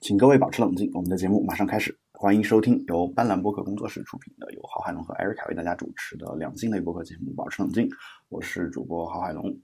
[0.00, 1.94] 请各位保持冷静，我们的节目马上开始。
[2.12, 7.86] 欢迎收听由斑斓播客工作室出品的由郝海龙和艾瑞卡为大家主持的两性类播客节目《保持冷静》。
[8.30, 9.60] 我是主播郝海龙，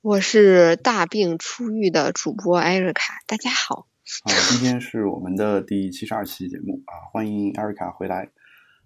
[0.00, 3.18] 我是大病初愈的主播艾瑞卡。
[3.26, 3.86] 大家好，
[4.24, 8.30] 啊，今天是我们的第七十二期节目啊，欢迎艾瑞卡回来。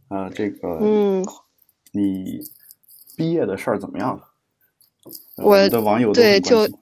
[0.08, 1.24] 呃，这个，嗯，
[1.92, 2.40] 你
[3.16, 4.24] 毕业的事儿怎么样了？
[5.36, 6.78] 呃我的网友都对很关心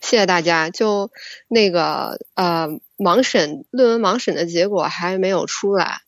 [0.00, 0.70] 谢谢大家。
[0.70, 1.10] 就
[1.48, 6.00] 那个呃，盲审论文盲审的结果还没有出来，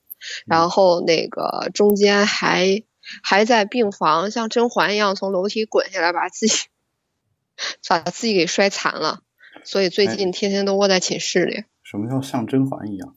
[0.47, 2.83] 然后那个中间还
[3.23, 6.67] 还在病房像甄嬛一样从楼梯滚下来，把自己
[7.89, 9.21] 把自己给摔残了，
[9.65, 11.65] 所以最哎近天天都窝在寝室里。
[11.83, 13.15] 什么叫像甄嬛一样？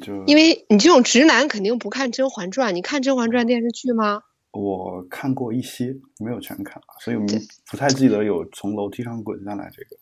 [0.00, 4.22] 就因为你这种直男肯定不看《甄嬛传》，你看《甄嬛传》电视剧吗？
[4.52, 7.28] 我看过一些，没有全看啊，所以我们
[7.70, 9.96] 不太记得有从楼梯上滚下来这个。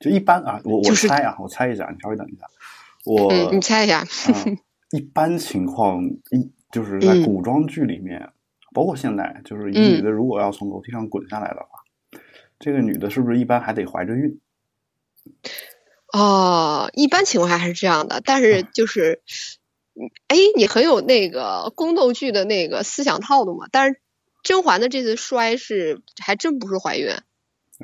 [0.00, 2.46] 就一般啊，我我猜啊，我猜一下，你稍微等一下，
[3.04, 3.98] 我、嗯，你猜一下。
[4.00, 4.06] 啊
[4.90, 8.32] 一般情况一就是在嗯古装剧里面，
[8.72, 12.20] 包括现代，就是女的如果要从楼梯上滚下来的话，
[12.58, 14.40] 这个女的是不是一般还得怀着孕？
[16.14, 19.57] 哦，一般情况下还是这样的，但嗯是就是，嗯
[20.28, 23.66] 哎，你很有那个宫斗剧的那个思想套路嘛。
[23.72, 24.00] 但是
[24.42, 27.14] 甄嬛的这次摔是还真不是怀孕，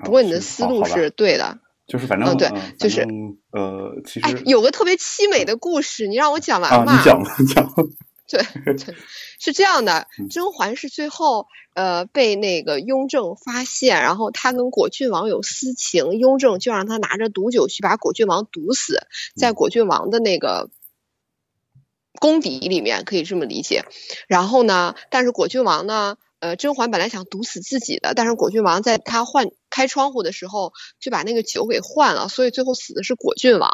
[0.04, 1.58] 不过你的思路是对的。
[1.86, 3.06] 就是反正嗯对呃就是
[3.52, 6.96] 呃，其实哎，有个特别凄美的故事，你让我讲完啊，吧。
[6.96, 7.70] 你讲你讲，
[8.26, 8.42] 对
[8.74, 8.94] 对，
[9.38, 20.70] 是这样的 嗯，甄嬛是最后呃被那个雍正发现，然后他跟果郡王有私情，雍正就让他拿着毒酒去把果郡王毒死，在嗯果郡王的那个
[22.20, 23.84] 功底里面，可以这么理解。
[24.28, 33.70] 然后呢，但是果郡王呢，呃，甄嬛本来想毒死自己的，但是果郡王在他换开窗户的时候就把那个酒给换了，所以最后死的是果郡王。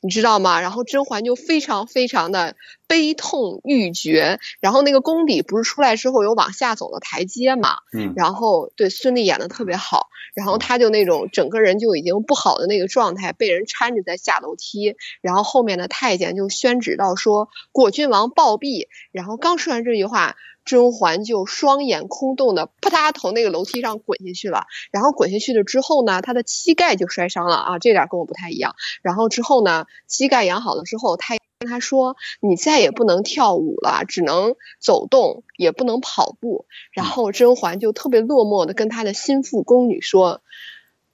[0.00, 0.60] 你知道吗？
[0.60, 8.12] 然后甄嬛就非常非常的悲痛欲绝，然后那个宫邸不是出来之后有往下走的台阶嘛，嗯。
[8.16, 28.74] 然后对孙俪演的特别好，然后她就那种整个人就已经不好的那个状态，被人搀着在下楼梯，然后后面的太监就宣旨到说果郡王暴毙，然后刚说完这句话，甄嬛就双眼空洞的啪嗒从那个楼梯上滚下去了，然后滚下去了之后呢，她的膝盖就摔伤了啊，这点跟我不太一样。
[29.02, 40.42] 然后之后呢，膝盖养好了之后，太跟他说：“你再也不能跳舞了，只能走动，也不能跑步。”然后甄嬛就特别落寞的跟她的心腹宫女说：“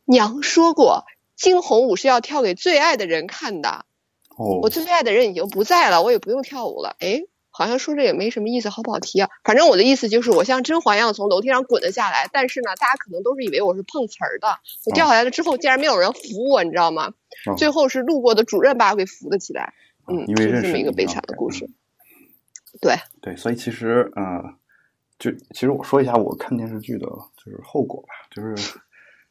[0.06, 1.05] 娘说过，
[1.37, 3.84] 惊鸿舞是要跳给最爱的人看的。
[4.37, 7.25] 我，最爱的人已经不在了，我也不用跳舞了。”哎。
[7.60, 9.28] 好像说这也没什么意思，好不好提啊？
[9.44, 14.48] 反正我的意思就是，我像甄嬛一样从楼梯上滚了下来，但是呢，大家可能都是以为我是碰瓷儿的。
[14.87, 17.12] 我掉下来了之后，竟然没有人扶我，你知道吗？
[17.47, 19.75] 哦最后是路过的主任把我给扶了起来。
[20.09, 21.66] 嗯，因为就是这么一个悲惨的故事。
[21.66, 21.75] 嗯
[22.81, 24.54] 对，对，所以其实呃，
[25.19, 27.06] 就其实我说一下我看电视剧的
[27.37, 28.78] 就是后果吧，就是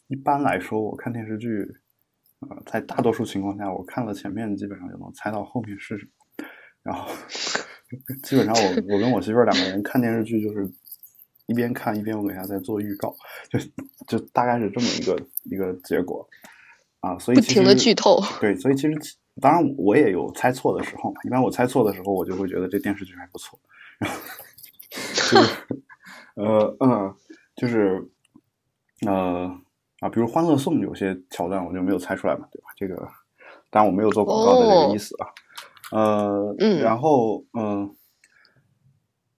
[0.07, 1.65] 一般来说我看电视剧，
[2.41, 6.45] 呃，在大多数情况下，我看了前面基本上就能猜到后面是什么，
[6.83, 7.09] 然后
[8.23, 10.69] 基本上我我跟我媳妇儿两个人看电视剧就是
[11.47, 13.15] 一边看一边我给她在做预告，
[13.49, 13.59] 就
[14.07, 16.27] 就大概是这么一个一个结果
[16.99, 18.21] 啊，所以其不停的剧透。
[18.39, 18.93] 对，所以其实
[19.41, 21.19] 当然我也有猜错的时候嘛。
[21.23, 23.57] 一般我猜错的时候，我就会觉得这电视剧还不错。
[23.97, 24.17] 然 后
[25.13, 25.53] 就是
[26.35, 27.15] 呃嗯，
[27.55, 28.07] 就是
[29.07, 29.51] 呃
[30.01, 32.67] 啊，比如《欢乐颂》有些桥段我就没有猜出来嘛，对吧？
[32.77, 32.95] 这个
[33.71, 35.27] 当然我没有做广告的这个意思啊。
[35.91, 37.95] 呃，嗯然后嗯、呃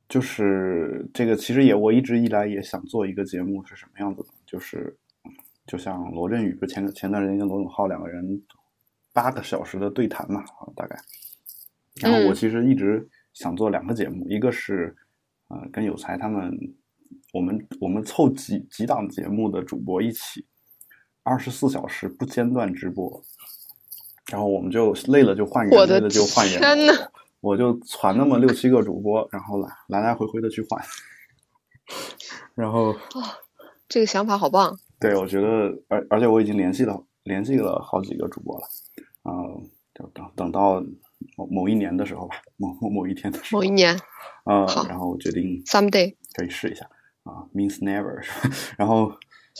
[0.09, 4.97] 就是这个其实也我一直以来也想做一个节目是什么样子的，就是
[5.65, 8.43] 就像罗振宇不前前段时间跟罗永浩两个人
[9.13, 10.99] 八个小时的对谈嘛，啊大概。
[12.01, 14.93] 然后我嗯其实一直想做两个节目，一个是
[15.47, 16.57] 呃跟有才他们，
[17.31, 20.45] 我们我们凑几几档节目的主播一起，
[21.23, 23.23] 二十四小时不间断直播，
[24.31, 26.93] 然后我们就累了就换人，累了就换人，天呐，
[27.41, 30.81] 我就传那么六七个主播，然后来来来回回的去换，
[32.55, 32.95] 然后
[33.89, 34.79] 这个想法好棒。
[34.99, 35.47] 对我觉得，
[35.87, 38.67] 而而且我已经联系了联系了好几个主播了，
[39.25, 40.81] 嗯、就等等到
[41.35, 43.99] 某某一年的时候吧，某某某一天的时候某一，年。
[44.45, 46.83] 呃好，然后我决定，someday，可以试一下
[47.23, 48.19] 啊，means never，
[48.75, 49.11] 然后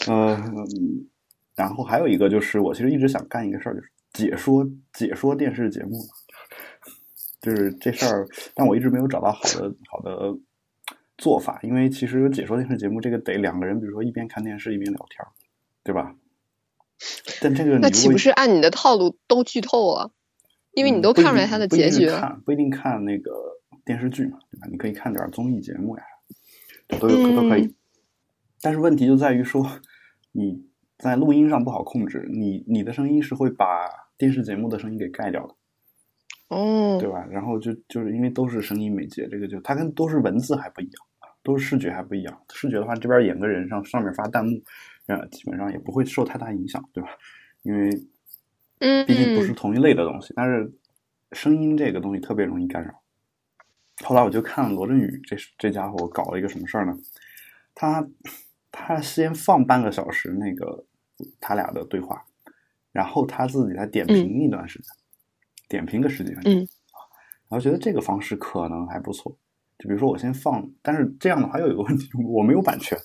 [0.08, 1.08] 呃，嗯
[1.54, 6.00] 然后还有一个就是我其实一直想干一个事儿，就是解说解说电视节目，
[7.42, 10.38] 就是这事儿，但我一直没有找到好的好的
[11.18, 15.26] 做法，因为其实解说电视节目这个得两个人，比如说一边看电视一边聊天，
[15.84, 16.16] 对吧？
[17.42, 20.12] 但这个那岂不是按你的套路都剧透了？
[20.74, 22.40] 因为你都看出来它的结局了。
[22.46, 23.32] 不一定看那个
[23.84, 24.68] 电视剧嘛，对吧？
[24.70, 26.04] 你可以看点综艺节目呀，
[26.88, 27.76] 都有都可以。
[28.62, 29.80] 但是问题就在于说，
[30.32, 30.68] 你
[30.98, 33.66] 在录音上不好控制，你你的声音是会把
[34.22, 35.56] 电视节目的声音给盖掉了。
[36.50, 37.26] 哦，对吧？
[37.32, 41.04] 然后就就是因为都是声音媒介，这个就它跟都是文字还不一样，
[41.42, 42.42] 都是视觉还不一样。
[42.54, 44.62] 视觉的话，这边演个人上上面发弹幕，
[45.08, 47.10] 呃，基本上也不会受太大影响，对吧？
[47.64, 47.90] 因为，
[48.78, 50.36] 嗯，毕竟不是同一类的东西。
[50.36, 50.72] 但是
[51.32, 53.02] 声音这个东西特别容易干扰。
[54.06, 56.96] 后来我就看罗振宇这这家伙搞了一个什么事儿呢？
[57.74, 58.08] 他
[58.72, 60.86] 他先放半个小时那个
[61.40, 62.24] 他俩的对话，
[62.92, 64.88] 然后他自己来点评一段时间。
[65.70, 66.54] 点评个十几分钟，
[67.48, 69.32] 然后觉得这个方式可能还不错。
[69.80, 72.98] 就比如说我先放，但是这样的话又有一个问题，我没有版权，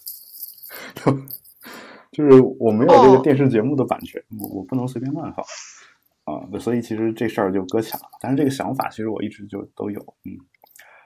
[2.11, 5.45] 就是我没有这个电视节目的版权，我我不能随便乱放
[6.25, 6.59] 啊。
[6.59, 8.07] 所以其实这事儿就搁浅了。
[8.21, 10.01] 但是这个想法其实我一直就都有。
[10.25, 10.35] 嗯，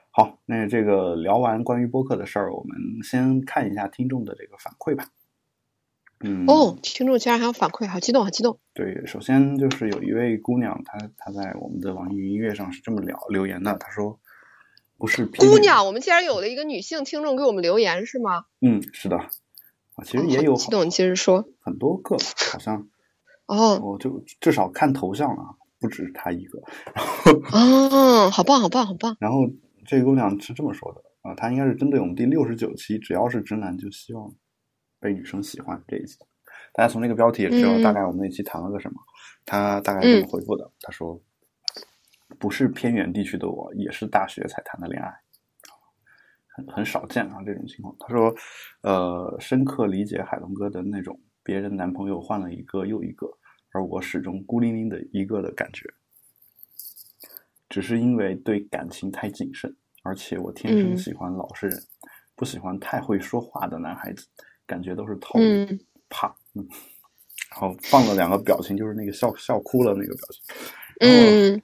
[0.09, 5.05] 好，那这个聊完关于播客的事儿，我们先看一下听众的这个反馈吧。
[6.23, 8.59] 嗯哦，听众竟然还有反馈，好激动，好激动。
[8.73, 14.19] 对，首先就是有一位姑娘，她她在我们的网易云音乐上是这么聊留言的，她说
[14.97, 18.45] 不是姑娘，我们竟然有了一个女性听众给我们留言是吗？
[18.61, 22.17] 嗯，是的，啊，其实也有激动，你接着说，很多个
[22.51, 22.87] 好像
[23.47, 26.59] 哦，我就至少看头像啊，不止她一个。
[27.51, 29.17] 哦，好棒，好棒，好棒。
[29.19, 29.49] 然后
[29.87, 34.31] 这个姑娘是这么说的啊，她应该是针对我们第六十九期，只要是直男就希望。
[35.01, 36.15] 被女生喜欢这一集，
[36.71, 39.01] 大家从那个标题也知道大概我们那期谈了个什么。
[39.43, 41.19] 他大概这么回复的，他说
[42.37, 45.11] ：“不是偏远地区的我，也是大学才谈的恋爱，
[46.55, 48.33] 很很少见啊这种情况。”他说
[48.83, 53.27] ：“呃，深刻理解海龙哥的那种别人男朋友换了一个又一个，
[53.71, 55.89] 而我始终孤零零的一个的感觉，
[57.67, 61.83] 只是因为对感情太谨慎，而且我天生喜欢老实人，
[62.35, 64.27] 不喜欢太会说话的男孩子。”
[64.71, 65.43] 感觉都是套路，
[66.09, 66.65] 怕，嗯，
[67.51, 70.41] 然后放了两个表情，就是那个笑笑哭了那个表情，
[71.01, 71.61] 嗯，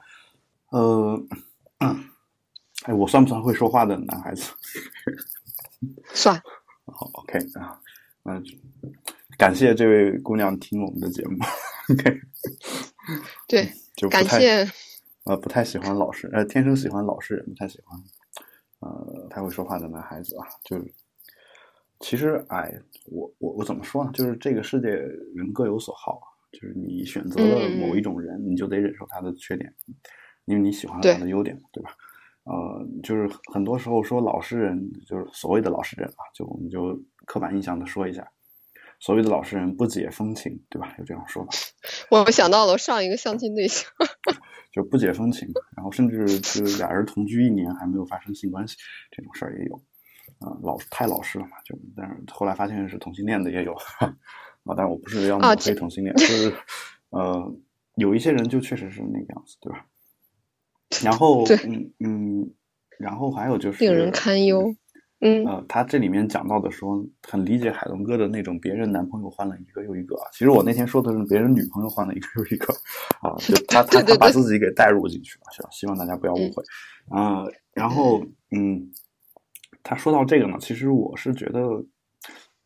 [0.71, 1.23] 呃，
[2.83, 4.51] 哎，我算不算会说话的男孩子？
[6.13, 6.35] 算，
[6.85, 7.79] 好，OK 啊，
[8.23, 8.41] 那
[9.37, 11.37] 感谢这位姑娘听我们的节目
[11.93, 12.19] ，OK，
[13.47, 14.69] 对，就感谢，
[15.23, 17.97] 呃，不太喜欢老实，呃，天生喜欢老实人，不太喜欢，
[18.79, 20.77] 呃，太会说话的男孩子啊，就。
[21.99, 22.73] 其实，哎，
[23.05, 24.11] 我我我怎么说呢？
[24.13, 26.19] 就是这个世界人各有所好，
[26.51, 29.73] 就是你选择了某一种人，你就得忍受他的缺点，
[30.45, 31.91] 因为你喜欢他的优点，对吧？
[32.43, 38.25] 呃，就是很多时候说老实人，就是所谓的老实人啊，就我们就刻板印象的说一下，
[38.99, 40.95] 所谓的老实人不解风情，对吧？
[40.99, 41.51] 有这样说法。
[42.09, 43.91] 我想到了上一个相亲对象，
[44.71, 48.77] 就不解风情，然后甚至就是俩人同居一年还没有发生性关系，
[49.11, 49.81] 这种事儿也有。
[50.39, 54.13] 啊，老太老实了嘛，就但是后来发现是同性恋的也有 啊，
[54.75, 56.53] 但是我不是要抹黑同性恋，就是
[57.09, 57.53] 呃，
[57.95, 59.85] 有一些人就确实是那个样子，对吧？
[61.03, 62.51] 然后嗯嗯，
[62.99, 64.73] 然后还有就是令人堪忧，
[65.21, 72.73] 嗯呃，他这里面讲到的说很理解海龙哥的那种别人男朋友换了一个又一个，其实我那天说的是别人女朋友换了一个又一个
[73.21, 76.63] 啊，就他 他他把自己给带入进去了，希望希望大家不要误会
[77.09, 78.91] 啊，然后嗯。
[79.87, 81.61] 他说到这个呢，其实我是觉得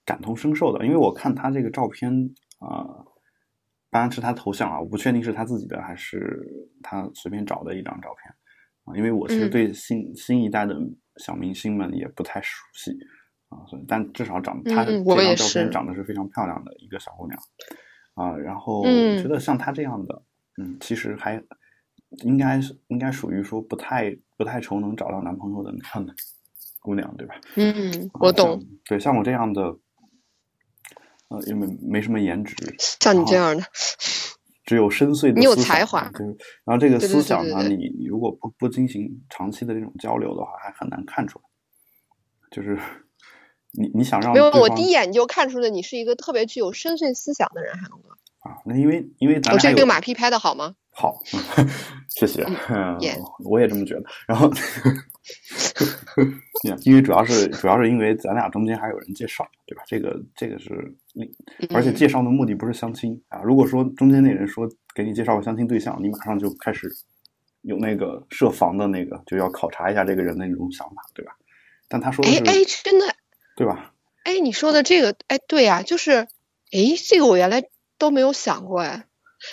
[0.03, 2.11] 感同身受的，因为我看他这个照片
[2.57, 3.05] 啊，
[3.91, 6.43] 当然是他头像啊，我不确定是他自己的还是
[6.81, 8.33] 他随便找的一张照片
[8.85, 10.75] 啊，因为我其实对新新一代的
[11.17, 12.91] 小明星们也不太熟悉
[13.49, 17.39] 啊，所以但至少长他这张照片长得是非常漂亮的一个小姑娘
[18.15, 18.83] 啊，然后
[19.21, 20.23] 觉得像她这样的，
[20.57, 21.39] 嗯，其实还
[22.23, 26.11] 应该是应该属于说不太不太愁能找到男朋友的那样的。
[26.81, 27.35] 姑娘，对吧？
[27.55, 28.59] 嗯，我懂。
[28.85, 29.61] 对，像我这样的，
[31.29, 32.55] 呃，因为没什么颜值，
[32.99, 33.63] 像你这样的，
[34.65, 36.09] 只有深邃的，你有才华。
[36.09, 36.25] 就是，
[36.65, 41.45] 然后这个思想呢，你你如果不不进行长期的这种交流的话，还很难看出来。
[42.51, 42.77] 就是
[43.71, 48.09] 你你想让没有，我第一眼就看出了你是一个特别具有深邃思想的人，海龙哥。
[48.39, 50.73] 啊，那因为因为咱我这个马屁拍的好吗？
[50.89, 51.15] 好，
[52.09, 52.43] 谢谢，
[53.45, 54.03] 我也这么觉得。
[54.27, 54.49] 然后。
[56.83, 59.83] 因为主要是主要是因为咱俩中间还有人介绍，对吧？
[59.87, 60.93] 这个这个是，
[61.73, 63.41] 而且介绍的目的不是相亲啊。
[63.43, 66.89] 如果说中间那人说给你介绍个相亲对象，你马上就开始
[67.61, 71.31] 有那个设防的那个，就要考察一下这个人的那种想法，对吧？
[71.87, 72.53] 但他说的是，哎，
[72.83, 73.05] 真的，
[73.55, 73.93] 对吧？
[74.23, 76.27] 哎，你说的这个，哎，对呀，就是，
[76.71, 77.63] 哎，这个我原来
[77.97, 79.05] 都没有想过哎。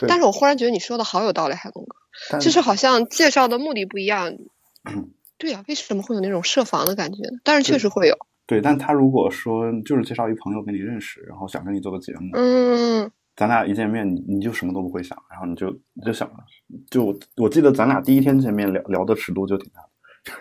[0.07, 1.87] 但是我忽然觉得你说的好有道理，海龙
[2.31, 4.37] 哥，就是好像介绍的目的不一样。
[5.39, 7.39] 对呀、为什么会有那种设防的感觉呢？
[7.45, 8.17] 但是确实会有。
[8.47, 16.31] 对，但他如果说就是介绍一朋友跟你认识，然后想跟你做个节目，嗯，咱俩一见面，你你就什么都不会想，然后你就你就想，
[16.91, 19.83] 就我我记得咱俩第一天见面聊聊的尺度就挺大
[20.25, 20.33] 的，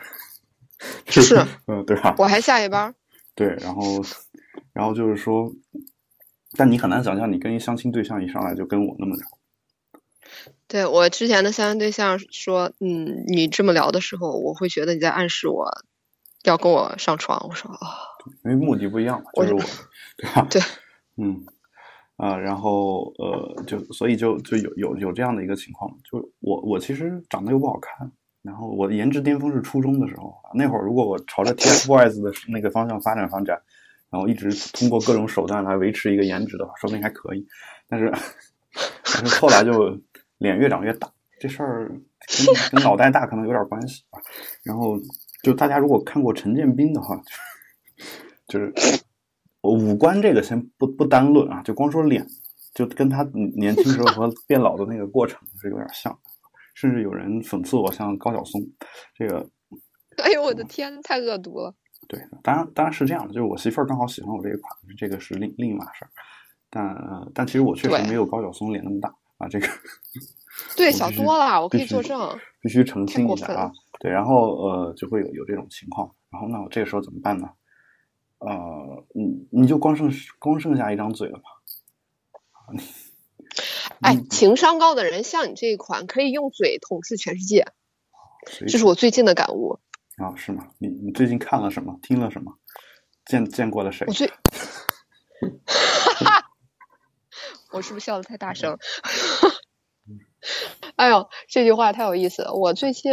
[1.05, 1.35] 就是
[1.67, 2.15] 嗯，对吧？
[2.17, 2.95] 我还下夜班。
[3.35, 3.81] 对，然后
[4.73, 5.51] 然后就是说，
[6.57, 9.27] 但你很难想象你跟一相亲对象一上来就跟我那么聊，
[10.67, 15.65] 对我之前的相亲对象说，嗯，你这么聊的时候，我会觉得你在暗示我
[16.43, 17.47] 要跟我上床。
[17.49, 17.79] 我说啊、
[18.43, 19.59] 因为目的不一样就是我，
[20.17, 20.47] 对吧？
[20.49, 20.61] 对，
[21.17, 21.45] 嗯，
[22.17, 33.61] 啊、然后呃，就所以就就有有有这样的一个情况，就我我其实长得又不好看，然后我的颜值巅峰是初中的时候啊，那会儿如果我朝着 TFBOYS 的那个方向发展发展，
[34.09, 37.47] 然后一直通过各种手段来维持一个颜值的话，说不定还可以，
[37.87, 38.11] 但是
[39.03, 39.97] 但是后来就
[40.37, 44.19] 脸越长越大，这事儿跟跟脑袋大可能有点关系啊。
[44.63, 44.97] 然后
[45.43, 47.21] 就大家如果看过陈建斌的话，
[48.47, 48.73] 就是
[49.61, 52.25] 我五官这个先不不单论啊，就光说脸，
[52.73, 53.23] 就跟他
[53.55, 56.17] 年轻时候和变老的那个过程是有点像，
[56.75, 58.61] 甚至有人讽刺我像高晓松，
[59.15, 59.49] 这个
[60.23, 61.73] 哎呦我的天，太恶毒了。
[62.07, 66.11] 对，当然当然是这样的，就是我媳妇儿刚好喜欢我这一款，这个是另另一码事儿。
[66.69, 69.67] 但、呃、但其实我确实没有高晓松脸那么大啊，这个
[70.75, 72.37] 对， 小多了，我可以作证。
[72.61, 73.71] 必须澄清一下啊。
[73.99, 77.49] 对，然后呃就会有有这种情况，然后那我这个时候怎么办呢？
[78.39, 82.77] 呃，你你就光剩光剩下一张嘴了嘛？
[84.01, 87.65] 哎，嗯情商高的人像你这一款，可以用嘴统治全世界，
[88.67, 89.79] 这是我最近的感悟。
[90.17, 90.67] 啊，是吗？
[90.77, 91.97] 你你最近看了什么？
[92.03, 92.53] 听了什么？
[93.25, 94.13] 见见过了谁我？
[94.13, 94.27] 最，
[97.71, 98.77] 我是不是笑的太大声？
[100.95, 102.53] 哎呦，这句话太有意思了。
[102.53, 103.11] 我最近，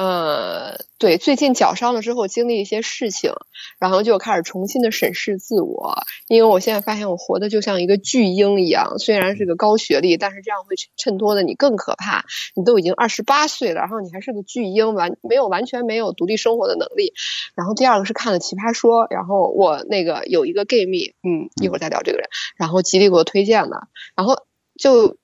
[0.00, 3.34] 呃，对，最近脚伤了之后，经历一些事情，
[3.78, 5.94] 然后就开始重新的审视自我。
[6.26, 12.24] 因为我现在发现我活的就像一个巨婴一样，虽然是个高学历，但是这样会衬托的你更可怕。
[12.54, 17.12] 你都已经二十八岁了，然后你还是个巨婴，完没有完全没有独立生活的能力。
[17.54, 22.26] 然后第二个是看了《奇葩说》，然后我那个有一个 gay 蜜，嗯，一会儿再聊这个人，
[22.56, 24.46] 然后极力给我推荐的，然后
[24.78, 25.18] 就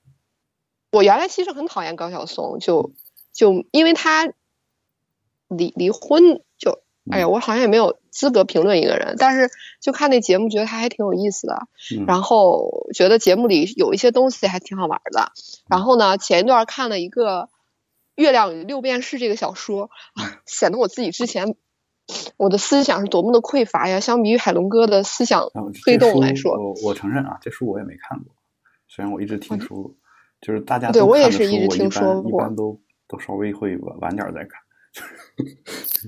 [0.91, 2.91] 我原来其实很讨厌高晓松，就
[3.33, 4.31] 就因为他
[5.47, 6.81] 离离婚就。
[7.09, 9.49] 哎呀，我好像也没有资格评论一个人，但是
[9.79, 11.69] 就看那节目，觉得他还挺有意思的。
[11.95, 15.31] 嗯然后觉得节目里有一些东西还挺好玩的。
[15.69, 17.43] 然后呢，前一段看了一个
[18.15, 21.55] 《月亮与六便士》这个小说，啊 显得我自己之前
[22.35, 24.01] 我的思想是多么的匮乏呀！
[24.01, 25.49] 相比于海龙哥的思想
[25.85, 28.35] 推动来说，我我承认啊，这书我也没看过，
[28.89, 29.95] 虽然我一直听说过，
[30.41, 34.59] 就是大家对我也是一直听说过一般都都稍微会晚晚点儿再看。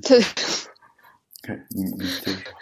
[0.04, 0.20] 对
[1.44, 2.54] 对，你你接着说。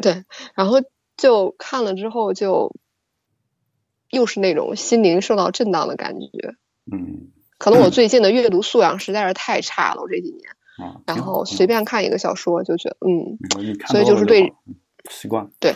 [0.00, 0.78] 对，然后
[1.16, 2.74] 就看了之后就
[4.10, 6.54] 又是那种心灵受到震荡的感觉。
[6.90, 13.38] 嗯可能我最近的阅读素养实在是太差了，我这几年，啊，然后随便看一个小说就觉得，嗯，
[13.86, 14.52] 所以就是对
[15.08, 15.72] 习惯对。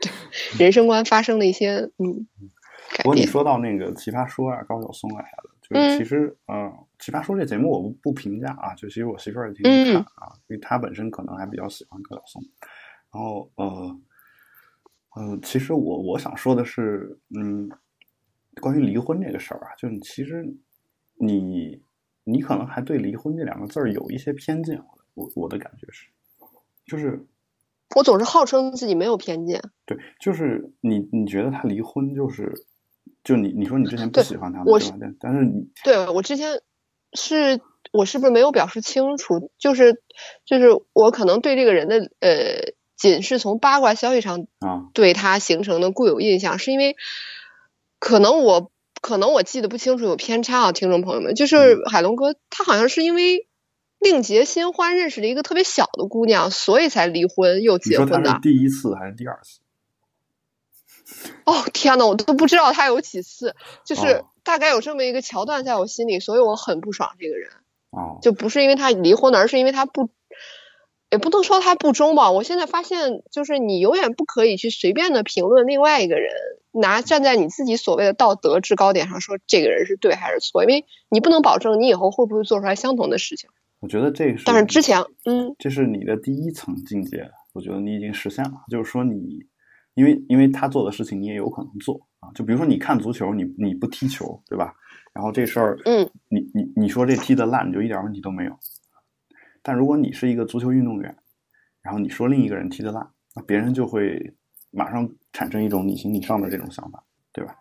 [0.00, 0.10] 对
[0.58, 2.26] 人生观发生了一些嗯
[2.90, 3.26] 改不过你。
[3.26, 6.54] 说到那个《奇葩说》啊，高晓松啊啥的，就其实呃，
[6.98, 12.42] 《奇葩说》这节目我不不评价啊，就其实我媳妇儿也挺嗯爱看啊，因为她本身可能还比较喜欢高晓松。
[13.12, 14.00] 然后呃
[15.16, 17.68] 呃，其实我我想说的是，嗯，
[18.60, 20.44] 关于离婚这个事儿啊，就是其实
[21.16, 21.82] 你
[22.24, 24.80] 你可能还对离婚这两个字儿有一些偏见，
[25.14, 26.08] 我我的感觉是，
[26.86, 27.26] 就是
[27.96, 32.52] 我总是号称自己没有偏见，对，就是你你觉得他离婚就是，
[33.24, 34.96] 就你你说你之前不喜欢他嘛，我吧？
[35.00, 36.62] 但但是你对我之前
[37.12, 37.60] 是
[37.92, 39.50] 我是不是没有表示清楚？
[39.58, 40.02] 就是
[40.44, 46.96] 就是我可能对这个人的呃，仅是从八卦消息上啊对他形成的固有印象，是因为
[47.98, 48.70] 可能我
[49.00, 53.46] 可能我记得不清楚，有偏差啊，听众朋友们，就是海龙哥他好像是因为
[53.98, 58.38] 另结新欢认识了一个特别小的姑娘，所以才离婚又结婚的。
[58.42, 59.60] 第一次还是第二次？
[61.44, 67.50] 哦天呐，我都不知道他有几次，就是哦大概有这么一个桥段在我心里，所以我很不爽这个人。
[67.90, 70.10] 哦，就不是因为他离婚了，而是因为他不，
[71.10, 72.30] 也不能说他不忠吧。
[72.30, 76.30] 我现在发现，就是你永远不可以去随便的评论另外一个人，
[76.70, 83.48] 拿站在你自己所谓的道德制高点上说这个人是对还是错，因为你不能保证你以后会不会做出来相同的事情。
[83.80, 89.46] 我觉得这是，但是之前，嗯，这是你的第一层境界，我觉得你已经实现了，就是说你
[89.98, 92.30] 因为因为他做的事情你也有可能做啊。
[92.36, 94.72] 就比如说你看足球，你你不踢球，对吧？
[95.12, 98.56] 然后这事儿，嗯，你你你说这踢的烂，就一点问题都没有。
[99.60, 101.16] 但如果你是一个足球运动员，
[101.82, 104.32] 然后你说另一个人踢的烂，那别人就会
[104.70, 107.02] 马上产生一种你行你上的这种想法，
[107.32, 107.56] 对吧？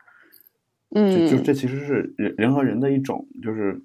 [0.95, 3.81] 嗯，就就这其实是人人和人的一种就是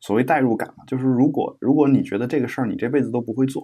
[0.00, 0.84] 所谓代入感嘛。
[0.86, 3.62] 就是如果如果你觉得这个事儿你这辈子都不会做，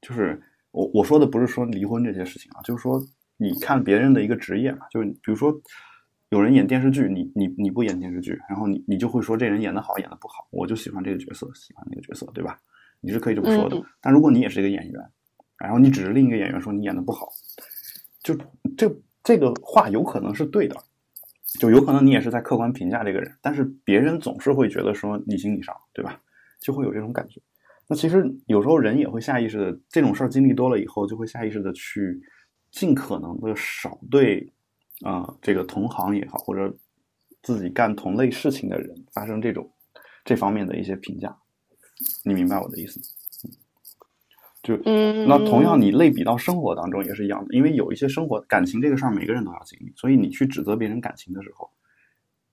[0.00, 3.00] 就是我我说的不是说离婚这些事情啊，就是说
[3.36, 5.54] 你看别人的一个职业嘛，就是比如说
[6.30, 12.58] 有人演电视剧，你你你不演电视剧，然后你你就会说这人演的好演的不好，我就喜欢这个角色，喜欢那个角色，对吧？
[13.00, 13.76] 你是可以这么说的。
[13.76, 15.00] 嗯但如果你也是一个演员，
[15.58, 17.28] 然后你指着另一个演员说你演的不好，
[18.22, 18.34] 就
[18.76, 18.90] 这
[19.22, 20.76] 这个话有可能是对的，
[21.60, 26.18] 就有可能你也是在客观评价这个人，但是别人总是会觉得说你行你上，对吧？
[26.60, 27.40] 就会有这种感觉。
[27.92, 32.18] 那其实有时候人也会下意识的，这种事儿经历多了以后，就会下意识的去
[32.70, 34.50] 尽可能的少对
[35.02, 36.74] 啊、呃这个同行也好，或者
[37.42, 39.70] 自己干同类事情的人发生这种
[40.24, 41.36] 这方面的一些评价。
[42.24, 43.04] 你明白我的意思吗？
[44.62, 51.70] 就嗯，那同样，你类比到生活当中也是一样的，因为有一些生活感情这个事儿，每个人都要经历，所以你去指责别人感情的时候，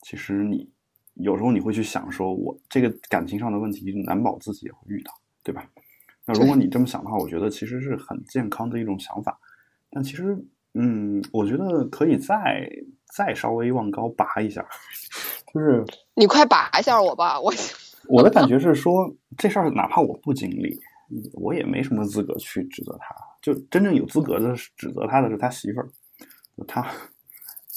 [0.01, 0.69] 其实你
[1.13, 5.65] 有时候你会去想，说我这个感情上的问题，难保自己也会遇到，对吧？
[6.25, 9.39] 那如果你这么想的话，我觉得其实是很健康的一种想法。
[9.89, 10.37] 但其实，
[10.75, 12.69] 嗯，我觉得可以再
[13.15, 14.63] 再稍微往高拔一下，
[15.51, 17.51] 就是你快拔一下我吧，我
[18.07, 20.79] 我的感觉是说，这事儿哪怕我不经历，
[21.33, 23.15] 我也没什么资格去指责他。
[23.41, 25.89] 就真正有资格的指责他的是他媳妇儿，
[26.67, 26.85] 他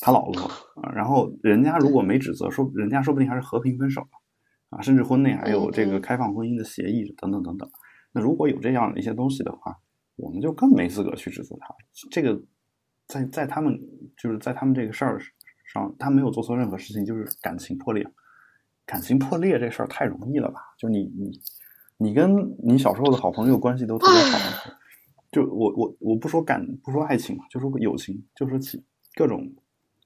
[0.01, 0.43] 他老婆
[0.83, 0.93] 啊。
[0.95, 4.09] 然后人家如果没指责，说人家说不定还是和平分手了
[4.73, 7.71] 啊，甚至婚内还有这个开放婚姻的协议等等等等。
[8.13, 9.79] 那如果有这样的一些东西的话，
[10.17, 11.75] 我们就更没资格去指责他。
[12.11, 12.43] 这个
[13.07, 13.79] 在在他们
[14.17, 15.21] 就是在他们这个事儿
[15.73, 18.07] 上，他没有做错任何事情，就是感情破裂。
[18.85, 20.61] 感情破裂这事儿太容易了吧？
[20.77, 21.31] 就你你
[21.99, 24.75] 你跟你小时候的好朋友关系都特别好，
[25.31, 29.55] 就我我我不说感不说爱情嘛，就说友情，就说起各种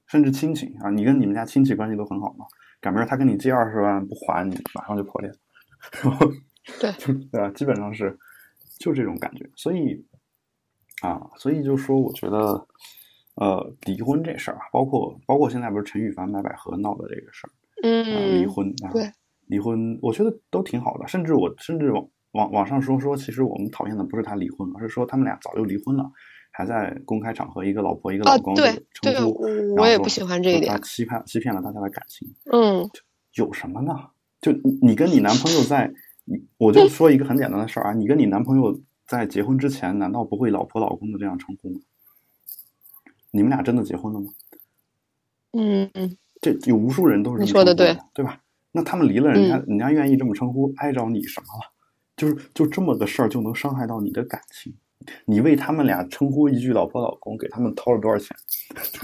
[0.05, 2.45] 甚至亲情啊，你跟你们家亲戚关系都很好嘛，
[2.81, 5.31] 赶明儿他跟你借二十万不还，你马上就破裂，
[6.03, 6.31] 然后
[6.79, 7.49] 对就对吧？
[7.51, 8.17] 基本上是
[8.79, 10.05] 就这种感觉，所以
[11.01, 12.67] 啊，所以就说我觉得
[13.35, 17.49] 呃离婚这事儿啊，包括包括现在不是陈羽凡买百合闹的这个事儿。
[17.49, 19.07] 啊，离嗯，婚啊，对，
[19.45, 21.07] 离婚，我觉得都挺好的。
[21.07, 26.11] 甚至我甚至网网网上说说，其实我们讨厌的不是他离婚，而是说他们俩早就离婚了，
[26.57, 32.89] 还在公开场合一个老婆一个啊老公对称对呼，我也不喜欢这一点欺骗欺骗了大家的感情，嗯
[33.33, 33.93] 有什么呢？
[34.41, 35.93] 就你你跟你男朋友在，
[36.25, 41.79] 你我就说一个很简单的事儿啊，你跟你男朋友在结婚之前，难道不会老婆老公的这样称呼吗？
[43.29, 44.31] 你们俩真的结婚了吗？
[45.53, 48.41] 嗯嗯，这有无数人都是这么你说的对，对吧？
[48.71, 51.71] 那他们离了，人家、嗯人家愿意这么称呼，碍着你什么了？
[52.15, 54.73] 就是就这么个事儿就能伤害到你的感情，
[55.25, 58.35] 你为他们俩称呼一句老婆老公，给他们掏了多少钱？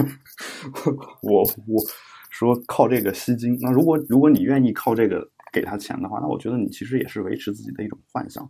[1.22, 1.82] 我我
[2.30, 8.50] 说靠这个吸金，那如果如果你愿意靠这个给他钱的话，那我觉得你其实也是维持自己的一种幻想。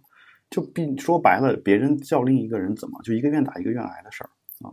[0.50, 4.30] 就并说白了，别人叫另一个人怎么就一个愿打一个愿挨的事儿
[4.68, 4.72] 啊，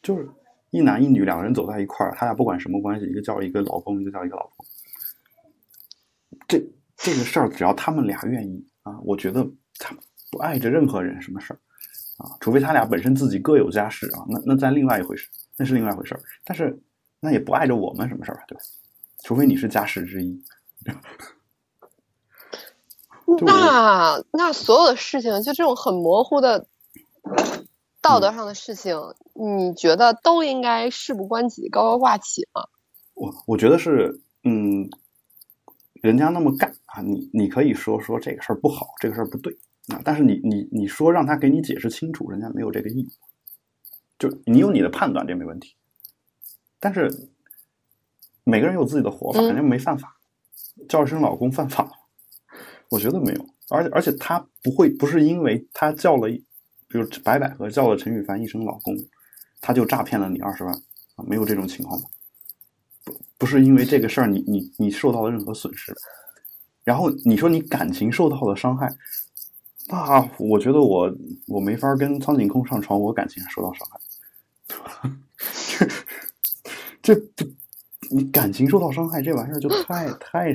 [0.00, 0.28] 就是
[0.70, 4.64] 一男一女两个人走在一块儿，他俩不管什么关系，一个叫一个老公，一个叫一个老婆。
[6.46, 6.58] 这
[6.96, 9.44] 这个事儿，只要他们俩愿意啊，我觉得
[9.80, 9.96] 他
[10.30, 11.58] 不碍着任何人什么事儿
[12.18, 16.20] 啊，除非他俩本身自己各有家室啊，那那再另外一回事，那是另外一回事儿。
[16.44, 16.78] 但是
[17.20, 18.60] 那也不碍着我们什么事儿啊，对吧？
[19.24, 20.42] 除非你是家室之一。
[23.40, 26.66] 那那所有的事情，就这种很模糊的
[28.00, 28.96] 道德上的事情，
[29.34, 32.68] 你觉得都应该事不关己，高高挂起吗？
[33.14, 34.88] 我我觉得是，嗯，
[35.94, 43.10] 人家那么干啊，你你可以说说这个事儿不好，这个事儿不对啊，但是你你你说让他给你解释清楚，人家没有这个义务，
[44.18, 45.76] 就你有你的判断，这没问题。
[46.80, 47.30] 但是
[48.44, 50.16] 每个人有自己的活法，嗯人家没犯法，
[50.88, 51.90] 叫一声老公犯法吗？
[52.88, 56.36] 我觉得没有，而且而且他不会不是因为他叫了一，
[56.88, 58.94] 比如白百合叫了陈羽凡一声老公，
[59.60, 60.74] 他就诈骗了你二十万
[61.16, 62.08] 啊，没有这种情况吗？
[63.04, 65.94] 不不是因为这个事儿你你你受到了任何损失，
[66.84, 68.92] 然后你说你感情受到了伤害，
[69.88, 71.14] 那我觉得我
[71.46, 75.10] 我没法跟苍井空上床，我感情受到伤害，
[77.02, 77.52] 这这不
[78.10, 80.52] 你感情受到伤害这玩意儿就太太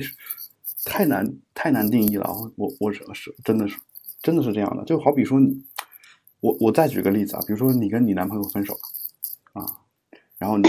[0.84, 2.24] 太难太难定义了。
[2.24, 2.34] 啊！
[2.56, 3.78] 我我是是真的是
[4.22, 5.64] 真的是这样的，就好比说你，
[6.40, 8.80] 我我再举个例子啊，比如说你跟你男朋友分手了
[9.62, 9.66] 啊，
[10.38, 10.68] 然后你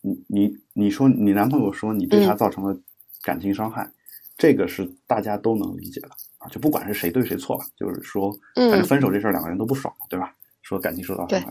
[0.00, 2.76] 你你你说你男朋友说你对他造成了
[3.22, 3.92] 感情伤害，
[4.36, 6.08] 这个是大家都能理解的。
[6.08, 6.16] 啊，
[6.50, 10.34] 就不管是谁对谁错吧，就是说反正分手这事儿两个人都不爽，对吧？
[10.62, 11.50] 说感情受到伤害，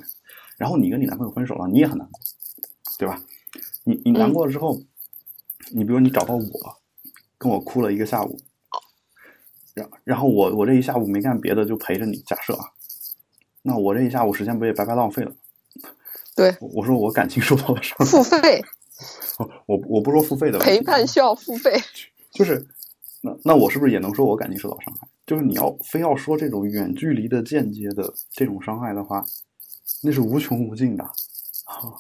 [0.57, 2.19] 然后你跟你男朋友分手了，你也很难过，
[2.99, 3.19] 对吧？
[3.83, 4.79] 你你难过了之后，
[5.71, 6.77] 你比如你找到我，
[7.37, 8.39] 跟我哭了一个下午，
[9.73, 12.65] 然然后我我这一下午没干别的就陪着你，假设啊，
[13.63, 15.31] 那我这一下午时间不也白白浪费了？
[16.35, 18.63] 对，我说我感情受到了伤害，付费，
[19.65, 21.81] 我我不说付费的陪伴需要付费，
[22.31, 22.67] 就是
[23.21, 25.07] 那那我是不是也能说我感情受到伤害？
[25.25, 29.23] 就是你要非要说这种远距离的间接的这种伤害的话，
[30.03, 31.93] 那是无穷无尽的，啊，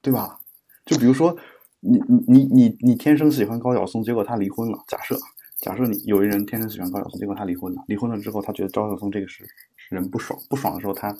[0.00, 0.40] 对吧？
[0.84, 1.36] 就比如说
[1.80, 4.78] 你你你你你天生喜欢高晓松，结果他离婚了。
[4.88, 5.16] 假设
[5.58, 7.84] 假设你有一人天生喜欢高晓松，结果他离婚了。
[7.86, 9.46] 离婚了之后，他觉得高晓松这个是
[9.90, 11.16] 人不爽，不爽的时候他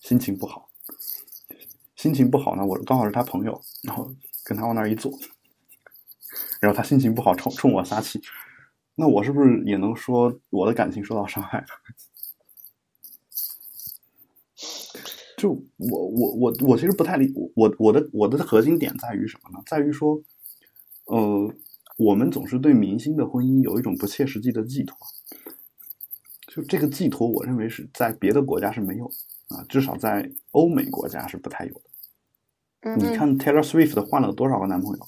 [0.00, 0.68] 心情不好，
[1.96, 4.10] 心情不好呢，我刚好是他朋友，然后
[4.44, 5.12] 跟他往那儿一坐，
[6.60, 8.22] 然后他心情不好，冲冲我撒气。
[8.94, 11.64] 那我是不是也能说我的感情受到伤害？
[15.38, 19.60] 就我我我我其实不太理我我的我的核心点在于什么呢？
[19.66, 20.22] 在于说，
[21.06, 21.52] 呃，
[21.96, 24.96] 我们总是对明星的婚姻有一种不切实际的寄托。
[26.46, 32.96] 就这个寄托，我认为是在别的国家是没有的啊，至少在欧美国家是不太有的。
[32.96, 35.06] 你看 Taylor Swift 换了多少个男朋友？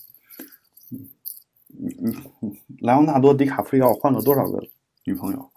[1.78, 4.62] 你你你，莱昂纳多·迪卡普里奥换了多少个
[5.04, 5.50] 女朋友？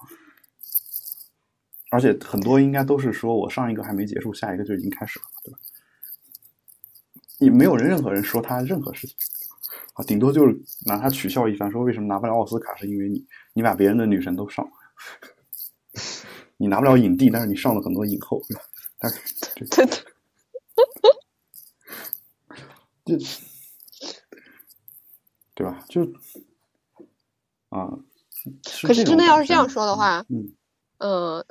[1.90, 5.60] 而且很多应该都是说我上一个还没结束，下一个就已经开始了，对吧？
[7.40, 9.16] 也没有人任何人说他任何事情
[9.94, 14.72] 啊，顶多就是拿他取笑一番，说为什么拿不了奥斯卡，是因为你你把别人的女神都上了，
[16.58, 18.42] 你拿不了影帝，但是你上了很多影后，
[19.00, 19.22] 但是
[19.56, 19.88] 对对，
[23.18, 23.57] 就。
[25.58, 25.84] 对吧？
[25.90, 26.04] 就
[27.70, 27.90] 啊，
[28.84, 30.54] 可是真的要是这样说的话，嗯，
[31.00, 31.46] 呃，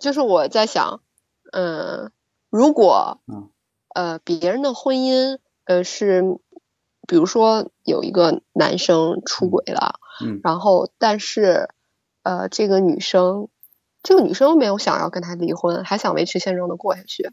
[0.00, 1.02] 就是我在想，
[1.50, 2.12] 嗯，
[2.50, 3.20] 如果
[3.92, 6.22] 呃别人的婚姻呃是，
[7.08, 11.68] 比如说有一个男生出轨了，嗯，然后但是
[12.22, 13.48] 呃这个女生，
[14.04, 17.32] 这个女生没有想要跟他离婚，还想维持现状的过下去。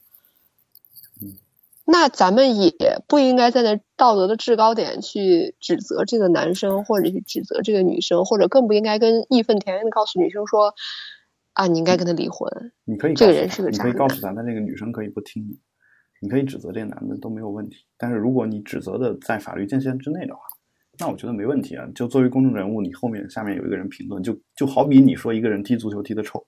[1.87, 2.73] 那咱们也
[3.07, 10.73] 不应该在那道德的制高点去指责这个男生，或者去指责这个女生，或者更不应该跟义愤填膺的告诉女生说
[11.53, 12.49] ：“啊，你应该跟他离婚。”
[12.85, 15.59] 你可以这个人是个渣男，你可以告诉咱们那个女生可以不听你，
[16.21, 17.85] 你可以指责这个男的都没有问题。
[17.97, 20.41] 但是如果你指责的在法律界限之内的话，
[20.97, 21.87] 那我觉得没问题啊。
[21.93, 26.43] 就作为公众人物，你后面下面有一个人评论，就就好比你说一个人踢足球踢的臭，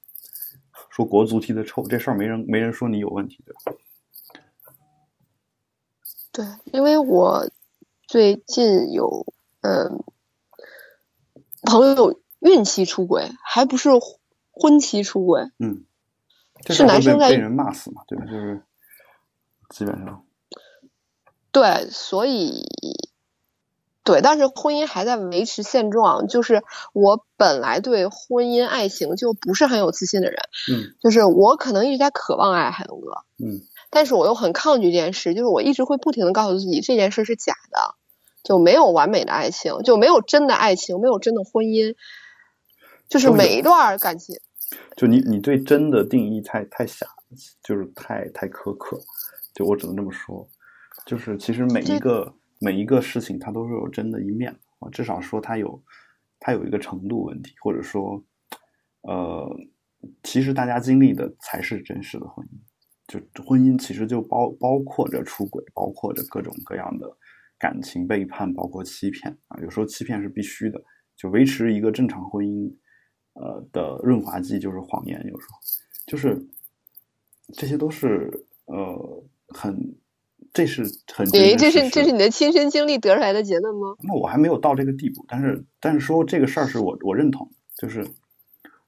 [0.89, 3.77] 说国足踢的臭，这事儿没人没人说你有问题，对吧？
[6.37, 7.49] 对，因为我
[8.07, 9.25] 最近有
[9.61, 10.03] 嗯
[11.63, 13.89] 朋友孕期出轨，还不是
[14.51, 15.83] 婚期出轨，嗯，
[16.67, 18.03] 是男生在被人骂死嘛？
[18.07, 18.25] 对吧？
[18.25, 18.61] 就是
[19.71, 20.23] 基本上
[21.51, 22.63] 对，所以
[24.03, 26.27] 对，但是婚姻还在维持现状。
[26.27, 30.37] 就是我本来对婚姻爱情就不是很有自信的人，
[30.71, 33.59] 嗯，就是我可能一直在渴望爱，海龙哥，嗯。
[33.89, 37.95] 但是我又很抗拒这件事，就是我一直会不停的告诉自己这件事是假的，
[38.43, 41.95] 就没有完美的爱情，就没有真的爱情，没有真的婚姻，
[43.07, 44.35] 就是每一段感情，
[44.95, 47.07] 就你你对真的定义太太狭，
[47.63, 48.99] 就是太太苛刻，
[49.53, 50.47] 就我只能这么说，
[51.05, 55.81] 就是其实每一个每一个事情它都是有真的一面啊，至少说它有
[56.39, 58.21] 它有一个程度问题，或者说，
[59.01, 59.49] 呃，
[60.23, 62.51] 其实大家经历的才是真实的婚姻。
[63.07, 67.09] 就婚姻其实就包包括着出轨，包括着各种各样的
[67.57, 69.57] 感情背叛，包括欺骗啊。
[69.61, 70.83] 有时候欺骗是必须的，
[71.15, 72.69] 就维持一个正常婚姻，
[73.33, 75.17] 呃的润滑剂就是谎言。
[75.25, 75.57] 有时候
[76.05, 76.45] 就是
[77.53, 78.29] 这些都是
[78.65, 79.95] 呃很，
[80.51, 81.25] 这是很。
[81.27, 83.95] 诶，这是这是你的亲身经历得出来的结论吗？
[84.03, 88.05] 那我还没有到这个地步，但是但是说这个事儿是我我认同，就是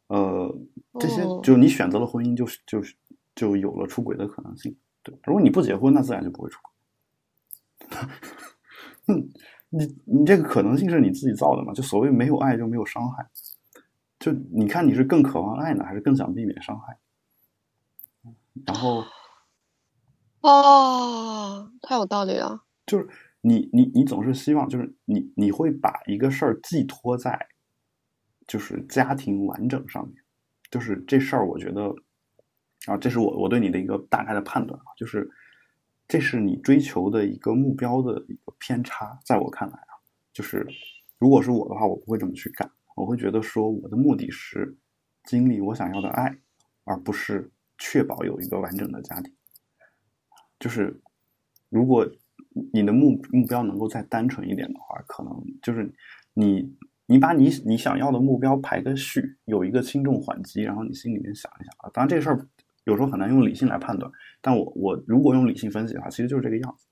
[0.08, 0.54] 呃
[1.00, 2.94] 这些就你选择了婚姻，就是就是。
[3.40, 5.18] 就有了出轨的可能性，对。
[5.24, 7.98] 如果你不结婚，那自然就不会出轨。
[9.08, 9.30] 嗯，
[9.70, 11.72] 你你这个可能性是你自己造的嘛？
[11.74, 13.26] 就所谓没有爱就没有伤害，
[14.20, 16.98] 就你看你是更渴望爱呢，还是更想避免伤害？
[18.66, 19.06] 然后，
[20.42, 22.62] 哦，太有道理了。
[22.86, 23.08] 就是
[23.40, 27.48] 你你你总是希望，就是你你会把一个事儿寄托在，
[28.46, 30.22] 就是家庭完整上面，
[30.70, 31.96] 就是这事儿，我觉得。
[32.88, 35.30] 啊，这是我我对你的一个大概的判断啊，就是，
[36.08, 39.94] 这是你追求的一个目标的一个偏差，在我看来啊，
[40.34, 40.66] 就是
[41.18, 44.76] 如果是我的话，我不会这么去干，我会觉得说我的目的是
[45.26, 46.36] 经历我想要的爱，
[46.86, 49.34] 而不是确保有一个完整的家庭。
[50.60, 51.00] 就是
[51.70, 52.10] 如果
[52.74, 55.94] 你的目目标能够再单纯一点的话，可能就是
[56.34, 61.90] 你你把你你想要的目标排个序，有一个轻重缓急，然后你心里面想一想啊。
[61.94, 62.48] 当然这事儿
[62.90, 66.88] 有时候很难用理性来判断，但我我如果用理性分析的话，其实就是这个样子，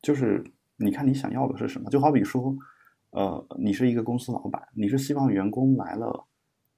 [0.00, 0.42] 就是
[0.76, 2.56] 你看你想要的是什么，就好比说，
[3.10, 6.26] 呃，你是一个公司老板，你是希望员工来了，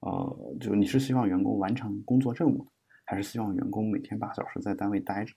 [0.00, 2.66] 呃，就你是希望员工完成工作任务，
[3.04, 5.32] 还是希望员工每天八小时在单位待着？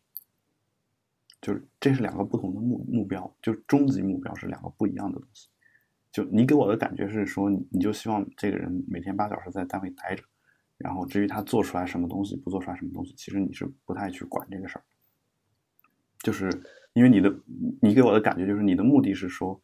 [1.41, 5.47] 就是这是两个不同的目目标，就终极目标是两个不一样的东西。
[6.11, 10.23] 就你给我的感觉是说，你就希望这个人每天八小时在单位待着，
[10.83, 14.83] 然后至于他做出来什么东西，不做出来什么东西，其实你是不太去管这个事儿。
[16.19, 16.49] 就是
[16.93, 17.33] 因为你的
[17.81, 19.59] 你给我的感觉就是你的目的是说，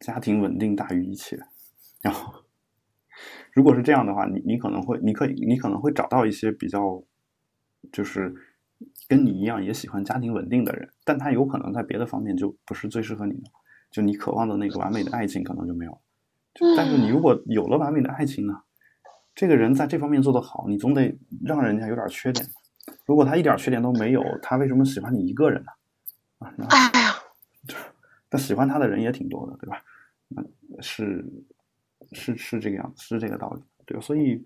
[0.00, 1.38] 家庭稳定大于一切。
[2.02, 2.44] 然后，
[3.52, 7.02] 如果是这样的话，你你可能会你可以你可能会找到一些比较，
[7.90, 8.34] 就是。
[9.08, 13.50] 跟你一样也喜欢家庭稳定的人，但他有可能在别的方面就不是最适合你的，
[13.90, 15.98] 就你渴望的那个完美的爱情可能就没有。
[16.76, 18.60] 但是你如果有了完美的爱情呢，
[19.36, 22.44] 这个人在这方面做得好，你总得让人家有点缺点。
[23.04, 25.70] 如果他一点缺点都没有，他为什么喜欢你一个人呢？
[26.38, 27.14] 啊，哎呀，
[28.32, 29.80] 那喜欢他的人也挺多的，对吧？
[30.28, 30.42] 那
[30.82, 31.24] 是
[32.10, 34.00] 是是这个样子，是这个道理，对吧？
[34.00, 34.44] 所以。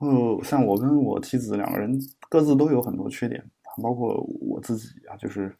[0.00, 3.44] 呃，像我跟我妻子两个人各自都有很多缺点，
[3.82, 5.52] 包括我自己啊，就是，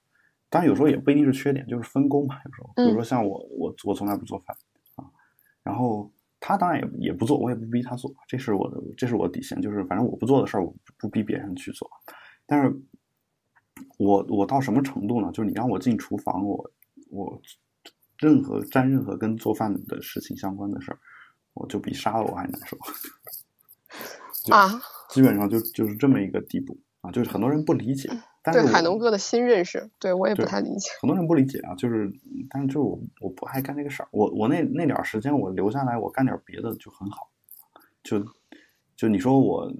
[0.48, 2.36] 当然有时候也不一定是缺点，就是分工嘛。
[2.44, 4.56] 有时候，比如说像我，我我从来不做饭
[4.94, 5.10] 啊，
[5.64, 6.08] 然后
[6.40, 11.90] 他当然也也不做，我也不逼他做，这是我的，这是我的底线，就是反正我不做的事儿，我不逼别人去做。
[12.46, 12.74] 但是，
[13.98, 15.30] 我我到什么程度呢？
[15.32, 16.70] 就是你让我进厨房，我
[17.10, 17.40] 我
[18.18, 20.98] 任何沾任何跟做饭的事情相关的事儿，
[21.54, 22.76] 我就比杀了我还难受。
[24.52, 28.08] 啊， 基本上就就是这么一个地步啊，就是很多人不理解。
[28.44, 30.90] 对海龙哥的新认识，对我也不太理解。
[31.00, 32.10] 很多人不理解啊，就是，
[32.48, 34.08] 但是就我我不爱干这个事儿。
[34.10, 37.30] 我我那那点时间我留下来，我干点别的就很好。
[38.02, 38.24] 就
[38.96, 39.72] 就你说我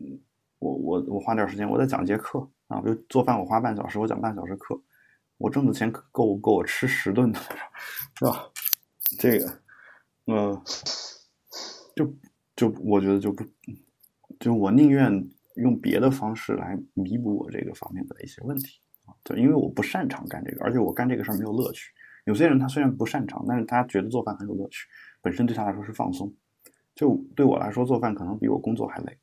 [0.59, 4.79] 我我我花点时间，我再讲节课啊，比如做饭我花半小时，我讲半小时课，
[5.38, 7.38] 我挣的钱够够我吃十顿的，
[8.18, 8.51] 是吧？
[9.18, 9.61] 这个，
[10.27, 10.62] 呃，
[11.97, 12.14] 就
[12.55, 13.44] 就我觉得就不。
[14.38, 21.92] 就我宁愿用别的方式来弥补我这个方面的一些问题啊，对，因为我不擅长干这个，而且我干这个事儿没有乐趣。
[22.25, 24.87] 有些人他虽然不擅长，但是他觉得做饭很有乐趣，
[25.21, 26.33] 本身对他来说是放松。
[26.94, 29.18] 就对我来说，做饭可能比我工作还累。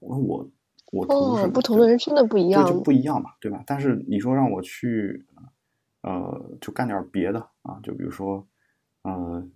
[0.00, 0.50] 我我
[0.92, 3.62] 我哦，不同的人真的不一样，就不一样嘛，对吧？
[3.66, 5.24] 但是你说让我去
[6.02, 8.46] 呃，就干点别的啊，就比如说
[9.02, 9.46] 呃。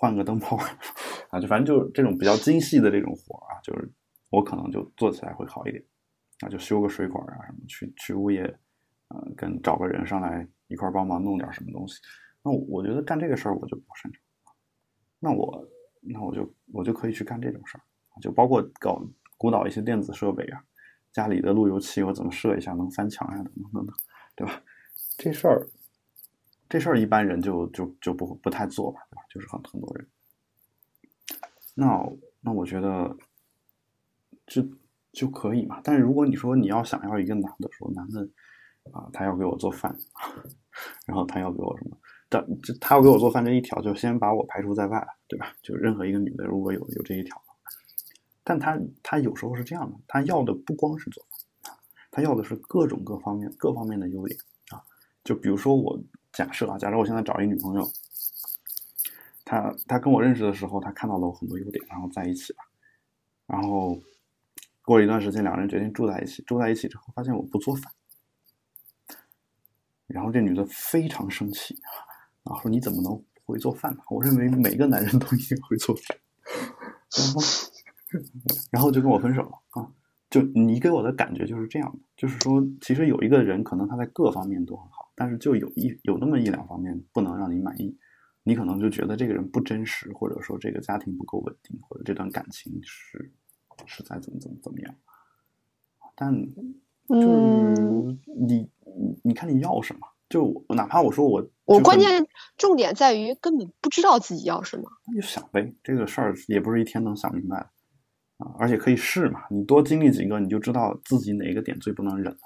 [0.00, 0.56] 换个灯泡
[1.30, 3.90] 啊，就反正就这种比较精细的这种活啊，就是
[4.30, 5.84] 我可能就做起来会好一点
[6.40, 8.42] 那，就修个水管啊什么，去去物业，
[9.08, 12.00] 呃，跟找个人上来一块帮忙弄点什么东西。
[12.42, 14.22] 那我觉得干这个事儿我就不擅长，
[15.18, 15.68] 那我
[16.00, 17.82] 那我就我就可以去干这种事儿，
[18.20, 19.02] 就包括搞
[19.36, 20.62] 鼓捣一些电子设备啊，
[21.12, 23.96] 家里的路由器我怎么设一下能翻墙呀，等等等等，
[24.36, 24.62] 对吧？
[25.16, 25.68] 这事儿。
[26.70, 29.22] 这事儿一般人就就就不不太做吧，对吧？
[29.30, 30.06] 就是很很多人。
[31.74, 32.06] 那
[32.42, 33.16] 那我觉得
[34.48, 34.62] 就
[35.12, 35.80] 就可以嘛。
[35.84, 38.20] 但是如果你说你要想要一个男的，说男的
[38.92, 39.96] 啊，他要给我做饭，
[41.06, 41.96] 然后他要给我什么？
[42.30, 45.54] 这这他要给我做饭这一条，就先把我排除在外了，对吧？
[45.62, 47.40] 就任何一个女的如果有有这一条，
[48.42, 51.24] 但他他有时候是这样的，他要的不光是做
[51.62, 51.74] 饭，
[52.10, 54.38] 他要的是各种各方面各方面的优点
[54.70, 54.82] 啊。
[55.24, 55.98] 就比如说我。
[56.30, 57.90] 假设啊，假设我现在找一女朋友，
[59.44, 62.58] 她她跟我认识的时候，她看到了我很多优点，然后在一起了。
[63.46, 63.98] 然后
[64.88, 66.42] 过了一段时间，两个人决定住在一起。
[66.44, 67.92] 住在一起之后，发现我不做饭，
[70.06, 71.76] 然后这女的非常生气
[72.44, 74.00] 啊，说你怎么能不会做饭呢？
[74.08, 76.16] 我认为每个男人都应该会做饭。
[77.18, 77.40] 然 后
[78.70, 79.92] 然后就跟我分手了啊！
[80.30, 85.12] 就你给我的感觉就是这样的，就是说，其实有一个人，可能他在各方面都很好。
[85.14, 87.94] 但是就有一有那么一两方面不能让你满意，
[88.42, 93.30] 你可能就觉得这个人不真实，或者说这个家庭不够稳定，或者这段感情是
[93.86, 94.94] 是在怎么怎么怎么样。
[96.14, 96.34] 但
[97.08, 98.68] 就是你
[99.22, 100.00] 你看你要什么？
[100.28, 102.26] 就哪怕我说我我关键
[102.58, 105.72] 重点在于根本不知道自己要什么，那就想呗。
[105.82, 107.70] 这个事儿也不是一天能想明白的
[108.44, 109.40] 啊，而且可以试嘛。
[109.48, 112.38] 你多经历几个，你就知道自己哪个点最不能忍了。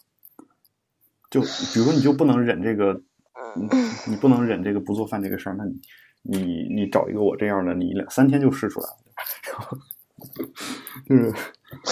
[1.29, 3.03] 就比如说，你就不能忍这个，
[3.57, 3.67] 你
[4.07, 5.81] 你不能忍这个不做饭这个事儿，那你
[6.23, 8.97] 你你找一个我这样的，你两三天就试出来了，
[11.07, 11.33] 就是，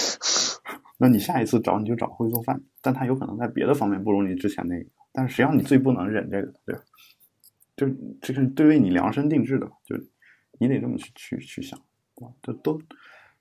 [0.98, 6.82] 那你下一次找你就找会做饭，但他有可能在别的方面不如你之前那个，但是谁让你最不能忍这个，对吧？
[7.76, 7.88] 就
[8.20, 9.96] 这是对于你量身定制的，就
[10.58, 11.80] 你得这么去去去想，
[12.14, 12.32] 对吧？
[12.42, 12.80] 这都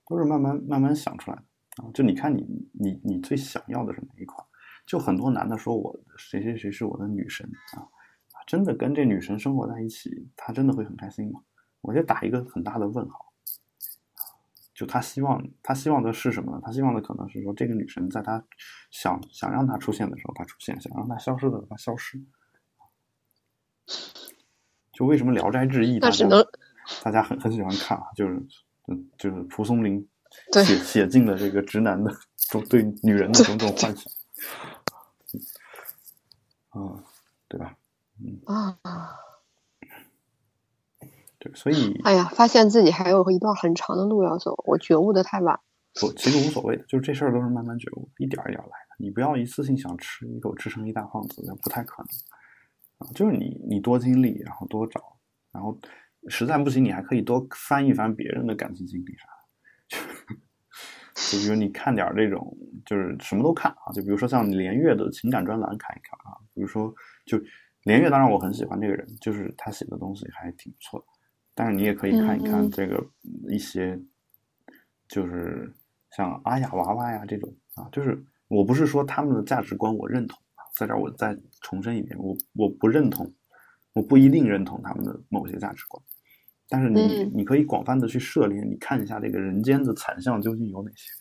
[0.08, 1.91] 都是慢慢慢慢想出来的啊。
[1.93, 4.45] 就你看你你你最想要的是哪一款？
[4.86, 7.45] 就很多男的说我谁谁谁是我的女神
[7.76, 7.86] 啊，
[8.48, 11.41] 真的跟这女神生活在一起，他真的会很开心吗？
[11.82, 13.29] 我就打一个很大的问号。
[14.80, 16.62] 就他希望他希望的是什么呢？
[16.63, 18.42] 他希望的可能是说，这个女神在他
[18.92, 22.18] 想想让她出现的时候，她出现；想让她消失的时候，她消失。
[24.94, 26.26] 就为什么《聊斋志异》大家
[27.04, 28.06] 大家很很喜欢看啊？
[28.15, 28.42] 就是
[28.88, 30.08] 嗯，就是蒲松龄
[30.54, 32.10] 写写尽了这个直男的
[32.50, 34.06] 种对女人的种种幻想。
[36.70, 37.04] 啊，
[37.50, 37.76] 对吧？
[38.22, 38.78] 嗯啊，
[41.39, 45.60] 对，所以，哎呀，发现自己还有一段很长的路要走，我觉悟的太晚。
[45.99, 48.95] 不，其实无所谓的，就是这事儿都是慢慢觉悟，一点一点来的。
[48.99, 52.08] 你不要一次性想吃一口吃成一大胖子，那不太可能
[52.99, 53.12] 啊。
[53.15, 55.02] 就是你，你多经历，然后多找，
[55.52, 55.78] 然后
[56.28, 60.36] 实在不行，你还可以多翻一翻别人的感情经历啥的。
[61.32, 63.91] 就比如你看点这种，就是什么都看啊。
[63.93, 66.38] 就比如说像连月的情感专栏看一看啊。
[66.54, 66.93] 比如说，
[67.25, 67.39] 就
[67.84, 71.06] 连月，当然我很喜欢这个人，就是他写的东西还挺不错的。
[71.60, 73.06] 但是你也可以看一看这个
[73.50, 74.00] 一些，
[75.10, 75.69] 就是
[76.15, 77.89] 像阿雅娃娃呀这种啊。
[77.91, 78.17] 就是
[78.48, 83.30] 我不是说他们的价值观我认同啊，在这儿我再重申一遍，我我不认同，
[83.91, 86.02] 我不一定认同他们的某些价值观。
[86.69, 91.12] 但是你你可以广泛的去涉猎，你看一下这个人间的惨象究竟有哪些，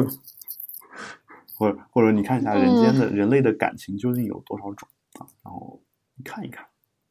[1.58, 5.28] 或者或者你看一下人间的人类的感情究竟有多少种啊？
[5.44, 5.78] 然后
[6.14, 6.64] 你看一看，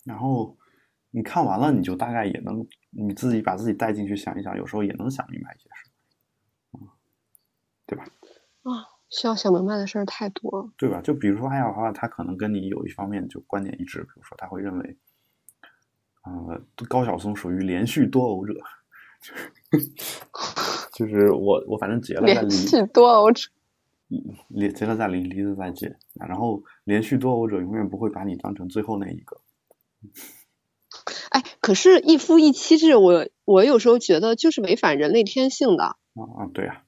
[0.03, 0.57] 然后
[1.17, 5.89] 你看完了，你就大概也能你自己把自己带进去想一想，有时候也能想明白一些事，
[6.73, 6.93] 啊，
[7.87, 8.05] 对吧？
[8.63, 11.01] 啊，需要想明白的事儿太多了，对吧？
[11.01, 14.97] 就比如说艾尔华，他可能跟你有一方面就观点一致，比如说他会认为。
[16.23, 18.53] 呃，高晓松属于连续多偶者，
[20.91, 23.49] 就是我我反正结了再离，连续多偶者，
[24.49, 29.39] 离结了再离，离了再结，然后连续多偶者永远不会把你当成最后那一个。
[31.67, 35.83] 哎，可是，一夫一妻制，我我有时候觉得就是违反人类天性的。
[35.83, 36.83] 啊啊，对呀，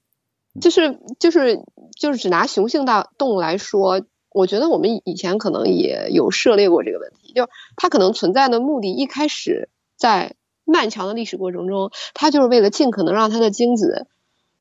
[0.61, 1.65] 就是就是
[1.99, 4.01] 就是只拿雄性大动物来说。
[4.31, 14.07] 我觉得我们以前可能也有涉猎过这个问题，就是它可能存在的目的，一开始在漫长的历史过程中，它就是为了尽可能让它的精子、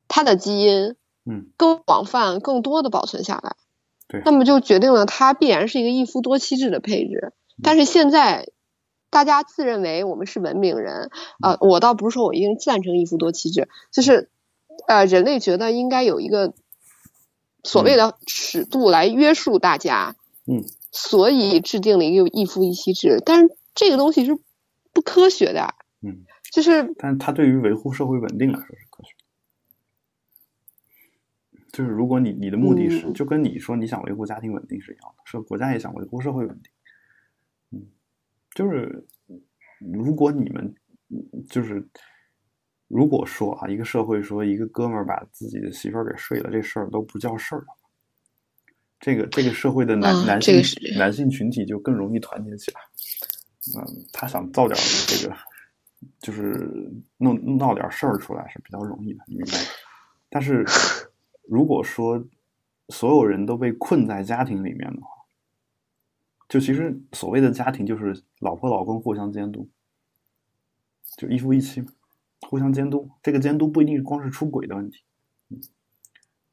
[0.08, 0.96] 它的基因，
[1.30, 3.56] 嗯，更广泛、更多的保存下来。
[4.08, 7.34] 对，那么就决定了它必然是一个一夫多妻制的配置。
[7.62, 8.48] 但是现在
[9.10, 11.10] 大家自认为我们是文明人，
[11.42, 14.30] 呃，我倒不是说我一定赞成一夫多妻制，就是
[14.86, 16.54] 呃，人类觉得应该有一个。
[17.64, 20.14] 所谓的尺度来约束大家，
[20.46, 24.38] 嗯，所以制定了一个一夫一妻制，但是这个东西是
[24.92, 29.10] 不科学的，嗯，就是，但是它对于维护社会稳定来说是科学，
[31.72, 36.77] 就是如果你你的目的是就跟你说你想维护家庭稳定是一样的，说国家也想维护社会稳定，嗯，
[38.58, 39.06] 就是
[39.78, 40.74] 如果你们
[41.48, 41.88] 就是。
[42.90, 47.66] 如果说啊，一个社会说一个哥们儿把自己的媳妇儿给睡了，这事儿都不叫事儿了。
[48.98, 50.62] 这个这个社会的男男性
[50.96, 52.80] 男性群体就更容易团结起来。
[53.76, 55.36] 嗯，他想造点这个，
[56.20, 59.58] 就是弄闹点事儿出来是比较容易的，你明白？
[60.30, 60.64] 但是
[61.46, 62.26] 如果说
[62.88, 65.08] 所有人都被困在家庭里面的话，
[66.48, 69.68] 就其实所谓的家庭就是老婆老公互相监督，
[71.16, 71.92] 就一夫一妻嘛。
[72.42, 75.02] 互相监督，这个监督不一定光是出轨的问题。
[75.50, 75.60] 嗯，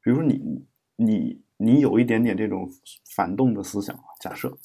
[0.02, 2.68] 比如说你你你有一点点这种
[3.16, 4.58] 反动的思想假设，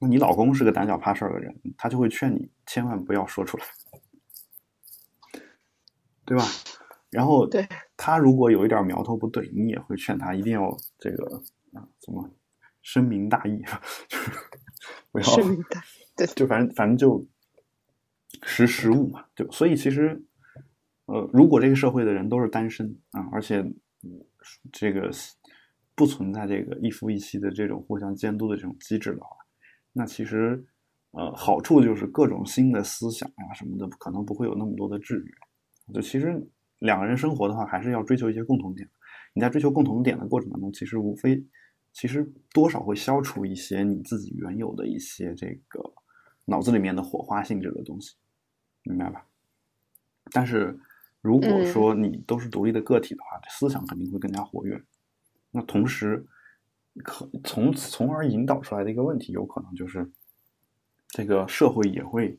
[0.00, 3.64] 那你老公是个胆小怕事儿的人，他就会劝你千万不要说出来，
[6.24, 6.44] 对吧？
[7.08, 11.42] 然后，对，他如果有一点苗头不对，你也会劝他一定要这个
[11.74, 12.28] 啊，怎么
[12.82, 13.62] 深明大义，
[14.08, 14.30] 就是
[15.10, 15.82] 不要深明大，
[16.16, 17.26] 对，就反正反正就
[18.42, 20.22] 识时务嘛，就所以其实。
[21.06, 23.62] 呃，如果这个社会的人都是单身啊，而且
[24.70, 25.10] 这个
[25.96, 29.36] 不存在这个一夫一妻的这种互相监督的这种机制的话，
[29.92, 30.64] 那其实
[31.10, 35.92] 呃好处就是各种新的思想啊什么的可能不会有那么多的制约。
[35.92, 36.40] 就其实
[36.78, 38.88] 两个人生活的话，还是要追求一些共同点。
[39.34, 41.44] 你在追求共同点的过程当中，其实无非
[41.92, 45.92] 其实多少会消除一些你自己原有的一些这个
[46.46, 48.16] 脑子里面的火花性质的东西，
[48.82, 49.26] 明白吧？
[50.30, 50.78] 但是
[51.20, 54.82] 如果说你都是独立的个体的话，思想肯定会更加活跃。
[55.50, 56.26] 那同时，
[57.04, 60.10] 可从从而引导出来的一个问题，有可能就是
[61.08, 62.38] 这个社会也会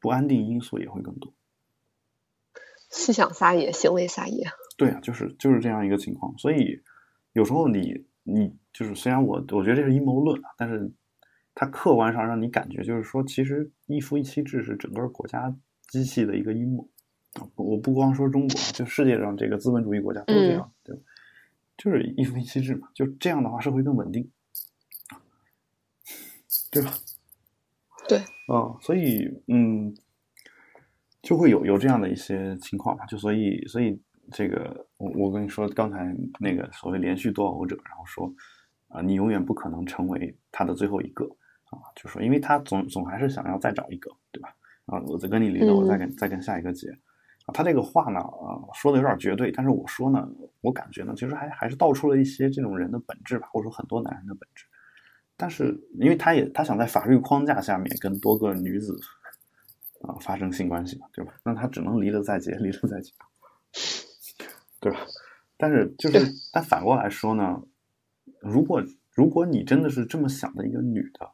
[0.00, 1.32] 不安定因素也会更多。
[2.90, 4.48] 思想撒野，行为撒野。
[4.76, 6.36] 对啊，就是就是这样一个情况。
[6.38, 6.82] 所以
[7.32, 10.88] 有时候你你就是虽然我我觉得这是阴谋论啊，但是
[11.52, 15.52] 它客观上让你感觉就是说，其实一夫一妻制是整个国家
[15.88, 16.88] 机器的一个阴谋
[17.32, 17.42] 啊。
[17.56, 21.02] 我不光说中国，就世界上这个资本主义国家都这样，对吧？
[21.76, 24.30] 就是一夫一妻制嘛，就这样的话社会更稳定，
[26.70, 26.94] 对吧？
[28.08, 29.92] 对，啊，所以嗯。
[31.20, 34.00] 就会有有这样的一些情况嘛，就所以所以
[34.30, 38.32] 这个我我跟你说刚才那个所谓连续多偶者，然后说
[38.88, 41.24] 啊你永远不可能成为他的最后一个
[41.70, 44.54] 啊，就说因为他总总还是想要再找一个，对吧？
[44.86, 46.90] 啊，我再跟你离了，我再跟再跟下一个结
[47.46, 50.28] 啊，他这个话呢啊说的有点绝对，但是我说呢，
[50.60, 54.64] 我感觉呢其实还还是道出了一些这种人的本质吧，或者说很多男人的本质，
[55.36, 58.98] 但是因为他也他想在法律框架下面跟多个女子。
[60.02, 61.34] 啊，发生性关系嘛，对吧？
[61.42, 63.12] 那他只能离了再结，离了再结，
[64.78, 64.98] 对吧？
[65.56, 66.24] 但是就是，
[66.54, 67.60] 但反过来说呢，
[68.40, 68.82] 如果
[69.14, 71.30] 如果你真的是这么想的一个女的，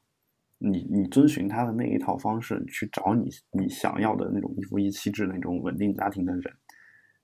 [0.58, 6.54] 你你遵循她的那一套方式去找你你想要的那种一夫一妻制那种稳定家庭的人，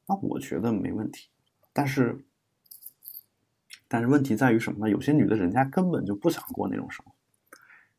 [0.07, 1.29] 那我觉得没问题。
[1.73, 2.19] 但是，
[3.89, 4.91] 但是问题在于什么呢？
[4.91, 7.13] 有些女的人家根本就不想过那种生活。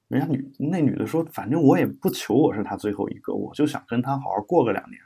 [0.10, 5.02] 人家女那女的说：“反正我也不求我是他最后一个，我就想跟他好好过个两年，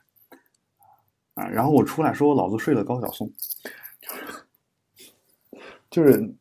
[1.36, 3.32] 啊，然后我出来说我老子睡了高晓松，
[5.92, 6.36] 就是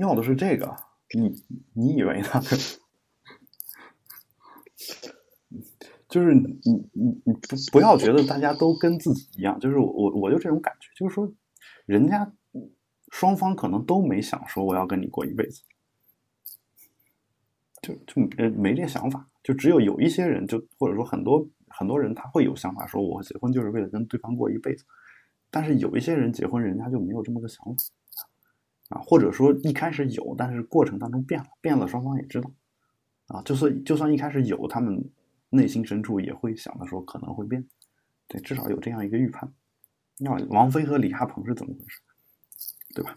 [0.00, 0.74] 要的是这个。
[1.14, 2.28] 你你以为呢？
[6.08, 6.72] 就是你你
[7.24, 11.30] 你不不要觉得大家都跟自己一样，就是我我我就这种感觉，就是说
[11.84, 12.32] 人家
[13.10, 15.62] 双方可能都没想说我要跟你过一辈子。”
[17.82, 18.22] 就就
[18.56, 24.84] 没这想法，就只有有一些人，就或者说很多很多人他会有想法，说我结婚就是为了跟对方过一辈子。
[25.50, 27.74] 但是有一些人结婚，人家就没有这么个想法
[28.88, 32.50] 啊，或者说一开始有，但是过程当中变了，变了双方也知道
[33.26, 35.10] 啊，就算就算一开始有，他们
[35.50, 37.66] 内心深处也会想的说可能会变，
[38.28, 39.52] 对，至少有这样一个预判。
[40.18, 42.00] 那王菲和李亚鹏是怎么回事，
[42.94, 43.14] 对吧？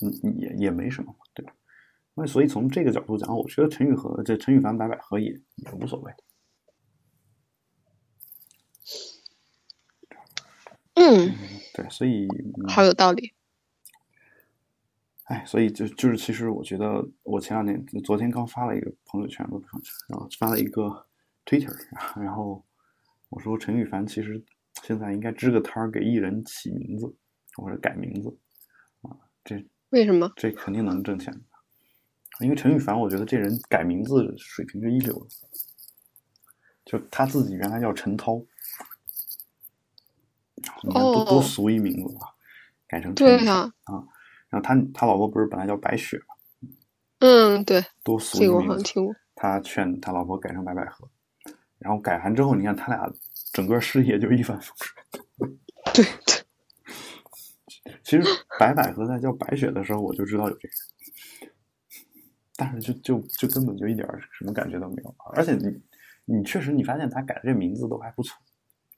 [0.00, 1.54] 嗯，也也没什么，对吧？
[2.14, 6.12] 那所以从这个角度讲，我觉得陈宇和这陈羽凡、白百合也也无所谓。
[10.94, 11.34] 嗯，
[11.74, 12.28] 对，所以
[12.68, 13.32] 好有道理。
[15.26, 19.44] 哎，所以就就是，其实我觉得，我前两天、昨天刚发了一个朋友圈，
[20.08, 21.06] 然后发了一个
[21.44, 21.74] Twitter，
[22.20, 22.64] 然后
[23.28, 24.40] 我说陈羽凡其实
[24.84, 27.12] 现在应该支个摊儿给艺人起名字
[27.56, 28.28] 或者改名字
[29.02, 29.10] 啊，
[29.44, 30.32] 这为什么？
[30.36, 31.34] 这肯定能挣钱。
[32.38, 35.26] 因为陈羽凡，我觉得这人改名字水平是一流的，
[36.84, 38.36] 就他自己原来叫陈涛，
[40.84, 42.28] 你看多多俗一名字啊，
[42.86, 43.72] 改成陈羽啊，
[44.56, 46.34] 然后他他老婆不是本来叫白雪吗？
[47.18, 48.94] 嗯，对，多俗一名字。
[49.34, 51.06] 他劝他老婆改成白百合，
[51.78, 53.06] 然后改完之后，你看他俩
[53.52, 55.58] 整个事业就一帆风顺。
[55.92, 58.22] 对对， 其实
[58.58, 60.74] 白百合在叫白雪的时候，我就知道有这个。
[62.56, 65.78] 但是就就就根本就一点什么感觉都没有，而且你
[66.24, 68.34] 你确实你发现他改的这名字都还不错，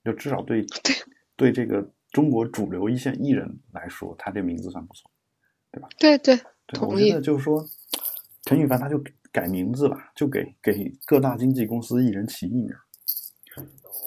[0.05, 0.65] 就至少对
[1.35, 5.11] 对这个中国主流一线艺人来说，他这名字算不错，
[5.71, 5.89] 对吧？
[5.99, 6.41] 对对，
[6.81, 7.65] 我觉得就是说，
[8.45, 9.03] 陈羽凡他就
[9.33, 12.69] 改名字吧，就给给各大经纪公司艺人起艺名，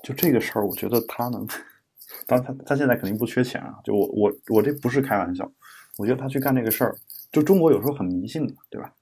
[0.04, 1.46] 就这个事儿，我觉得他能，
[2.28, 5.52] 当然他他现在肯定不缺钱啊，就我我我这不是开玩笑，
[5.98, 6.96] 我觉得他去干这个事儿，
[7.32, 8.94] 就中国有时候很迷信的，对吧？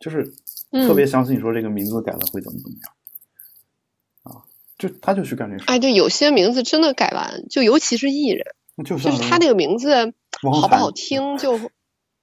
[0.00, 0.24] 就是
[0.86, 2.92] 特别相信说这个名字改了会怎么怎么样
[4.34, 4.44] 啊？
[4.78, 5.64] 就他就去干这事。
[5.66, 8.44] 哎，对有些名字真的改完，就尤其是艺人，
[8.84, 10.12] 就是他那个名字
[10.42, 11.58] 好不好听，就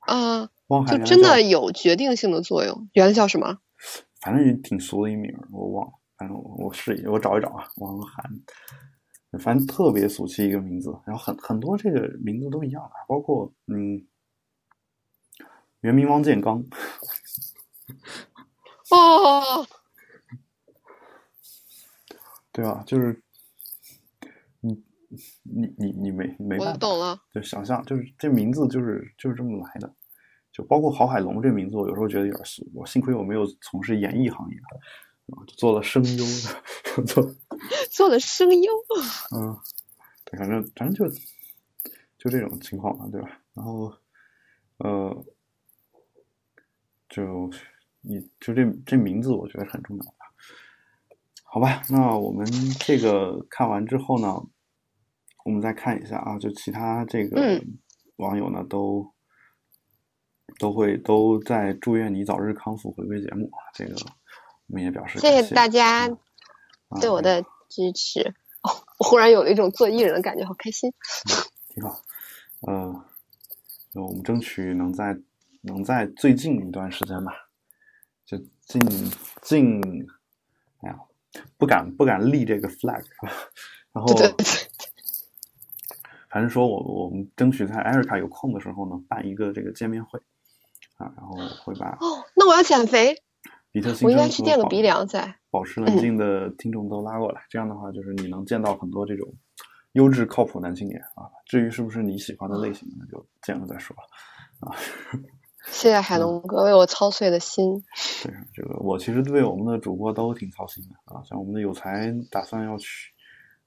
[0.05, 0.49] 啊，
[0.87, 2.89] 就真的有决定性的作用。
[2.93, 3.59] 原来叫什么？
[4.21, 5.93] 反正挺俗的一名，我忘了。
[6.17, 7.67] 反正我我试一，我找一找啊。
[7.77, 8.41] 汪涵，
[9.39, 10.97] 反正特别俗气一个名字。
[11.05, 14.07] 然后很很多这个名字都一样的，包括嗯，
[15.81, 16.63] 原名汪建刚。
[18.91, 19.67] 哦，
[22.53, 22.83] 对吧？
[22.85, 23.21] 就是
[25.43, 27.19] 你你你你没没办法，懂了。
[27.33, 29.93] 就想象，就是这名字就是就是这么来的。
[30.51, 32.65] 就包括郝海龙这名字，我有时候觉得有点俗。
[32.73, 36.25] 我幸亏我没有从事演艺行业，啊，就做了声优，
[37.05, 37.35] 做
[37.91, 38.71] 做了声优。
[39.35, 39.57] 嗯，
[40.23, 41.09] 对，反正反正就
[42.17, 43.41] 就这种情况嘛，对吧？
[43.53, 43.93] 然后
[44.77, 45.25] 呃，
[47.09, 47.49] 就
[47.99, 50.15] 你就这这名字，我觉得很重要吧？
[51.43, 52.45] 好吧，那我们
[52.79, 54.41] 这个看完之后呢，
[55.45, 57.63] 我们再看一下啊，就其他这个
[58.17, 59.09] 网友呢都。
[60.59, 63.59] 都会都在祝愿你早日康复，回归节目啊！
[63.73, 63.95] 这个
[64.67, 66.07] 我们也表示谢谢大家
[67.01, 68.21] 对我的支持。
[68.61, 70.93] 哦，我忽然有了一种做艺人的感觉，好开心。
[71.67, 71.99] 挺好，
[72.61, 73.05] 呃，
[73.95, 75.17] 我们争取能在
[75.61, 77.33] 能在最近一段时间吧，
[78.25, 78.79] 就近
[79.41, 79.81] 近，
[80.81, 80.97] 哎呀，
[81.57, 83.03] 不敢不敢立这个 flag，
[83.91, 84.13] 然后，
[86.35, 90.19] 反正说我我们争取在艾瑞卡有空的时候呢，办一个这个见面会。
[90.97, 91.33] 啊，然后
[91.63, 93.13] 会把哦，那我要减肥，
[93.71, 95.35] 比特我应该去垫个鼻梁再。
[95.49, 99.33] 保持冷静的听众都拉过来，这样的话就是你能见到很多这种
[99.93, 101.27] 优质靠谱男青年啊。
[101.45, 104.75] 至于是不是你喜欢的类型，那就见了再说了啊。
[105.71, 107.83] 谢谢海龙哥为我操碎的心。
[108.23, 111.21] 对，这个我其实对我们的主播都挺操心的啊。
[111.25, 113.11] 像我们的有才打算要去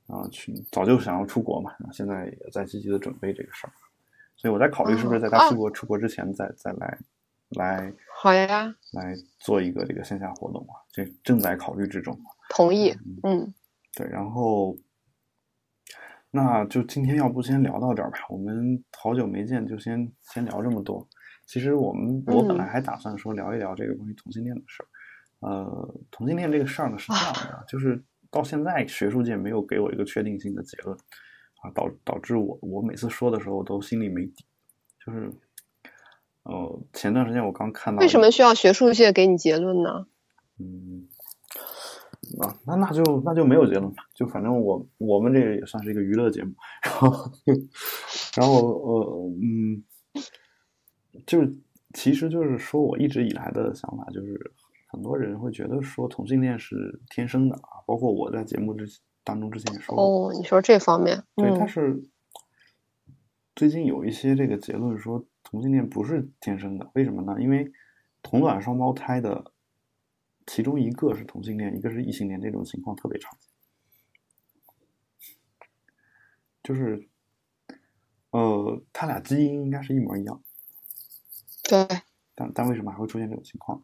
[0.09, 3.73] 啊，去早就想要出国嘛，现在也在积极的准备这个事儿，
[4.37, 6.99] 所以我在考虑是不是在他出国出国之前再再来。
[7.53, 12.15] 来，好呀，来做一个这个线下活动啊，这正在考虑之中。
[12.51, 13.55] 同意，嗯，
[13.97, 14.77] 对，然后，
[16.31, 18.19] 那就今天要不先聊到这儿吧？
[18.29, 21.09] 我们好久没见，就先先聊这么多。
[21.47, 24.87] 其实我们我本来还打算说聊一聊这个关于同性恋的事儿。
[25.49, 30.97] 呃，同性恋这个事儿呢是这样的，就是到现在学术界没有给我一个确定性的结论
[31.63, 34.45] 啊，导导致我我每次说的时候都心里没底，
[35.05, 35.33] 就是。
[36.45, 38.01] 哦，前段时间我刚看到。
[38.01, 40.07] 为什么需要学术界给你结论呢？
[40.59, 41.07] 嗯，
[42.41, 44.05] 啊，那那就那就没有结论吧。
[44.15, 47.33] 就反正我我们这个也算是一个娱乐节目，然后
[48.35, 49.85] 然后呃嗯，
[51.27, 51.53] 就是
[51.93, 54.51] 其实就是说我一直以来的想法就是，
[54.99, 58.85] 很多人会觉得说同性恋是天生的啊，包括我在节目之
[59.23, 60.29] 当中之前也说过。
[60.29, 62.03] 哦，你说这方面，对，但是
[63.55, 65.25] 最近有一些这个结论说。
[65.51, 67.41] 同性恋不是天生的，为什么呢？
[67.41, 67.73] 因为
[68.21, 69.51] 同卵双胞胎的
[70.47, 73.49] 其中一个是同性恋，一个是异性恋，这种情况特别常见。
[76.63, 77.09] 就是，
[78.29, 80.43] 呃，他俩基因应该是一模一样。
[81.63, 81.87] 对。
[82.35, 83.83] 但但为什么还会出现这种情况？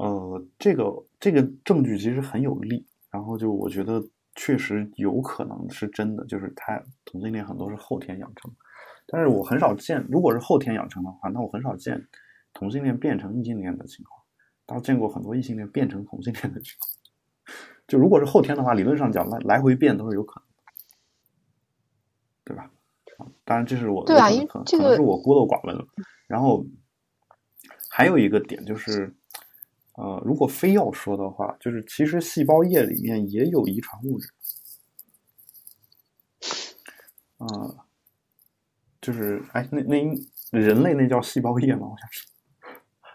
[0.00, 4.02] 呃，这个这个证据其实很有力，然后就我觉得
[4.34, 8.50] 确实有可能是真的，就是他同性恋很多是后天养成。
[9.06, 12.08] 但是我很少见，如果是后天养成的话，那我很少见
[12.54, 14.22] 同性恋变成异性恋的情况。
[14.64, 17.56] 倒见过很多异性恋变成同性恋的情况。
[17.86, 20.46] 就如果是后天的话，理论上讲来来回变都是有可能，
[22.44, 22.70] 对吧？
[23.44, 25.84] 当然这是我对啊，可能是我孤陋寡闻了。
[26.26, 26.64] 然后
[27.90, 29.14] 还有一个点就是，
[30.00, 34.28] 呃，如果非要说的话，就是其实细胞液里面也有遗传物质，
[37.36, 37.86] 啊。
[39.02, 39.98] 就是哎，那那
[40.50, 41.88] 人类那叫细胞液吗？
[41.90, 42.26] 我想是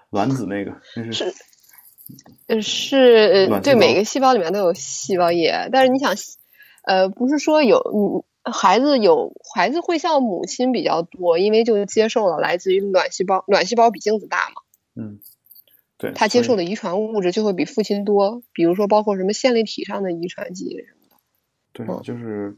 [0.10, 5.70] 卵子那个，那是是是，对，每个细胞里面都有细胞液。
[5.72, 6.16] 但是你想，
[6.86, 14.64] 呃，不是说有你孩子有孩子会像母亲比较多，因为就接受了来自于卵细胞，卵细胞比精子大嘛。
[14.96, 15.20] 嗯，
[16.06, 21.16] 对，他接受的遗传物质就会比父亲多，比如说包括什么线粒体上的遗传基因什么的。
[21.74, 22.58] 对，就是。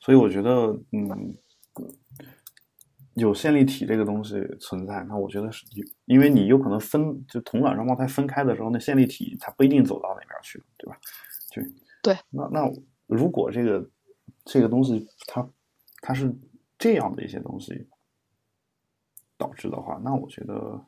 [0.00, 0.50] 所以我觉得，
[0.92, 1.36] 嗯，
[3.14, 5.66] 有线粒体这个东西存在，那我觉得是，
[6.06, 10.96] 因为你有可能分，就同卵双胞胎分开的时候，那线粒体它不一定走到哪边去，对吧？
[11.50, 11.60] 就
[12.00, 12.16] 对。
[12.30, 12.72] 那那
[13.06, 13.90] 如果这个
[14.44, 15.46] 这个东西它
[16.00, 16.32] 它是
[16.78, 17.88] 这样的一些东西
[19.36, 20.80] 导致的话，那我觉得，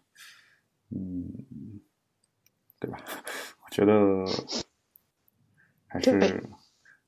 [0.90, 1.80] 嗯，
[2.78, 2.98] 对吧？
[3.64, 4.24] 我觉得
[5.86, 6.42] 还是。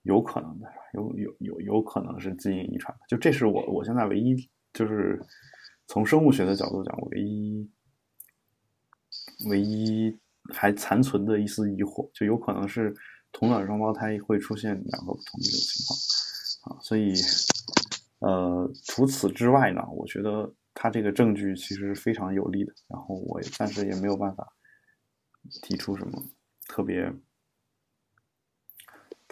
[0.05, 4.35] 有可能的，有有有有可能是基因遗传的，就这是我我现在唯一
[4.73, 5.25] 就是
[5.87, 7.71] 从生物学的角度讲，唯一
[9.49, 10.19] 唯一
[10.53, 12.93] 还残存的一丝疑惑，就有可能是
[13.31, 17.15] 同卵双胞胎会出现两个不同的这种情况啊，所以
[18.19, 24.47] 呃，除此之外呢，我觉得他这个证据其实非常有力的，然后我暂时也没有办法
[25.63, 26.23] 提出什么
[26.69, 27.13] 特别。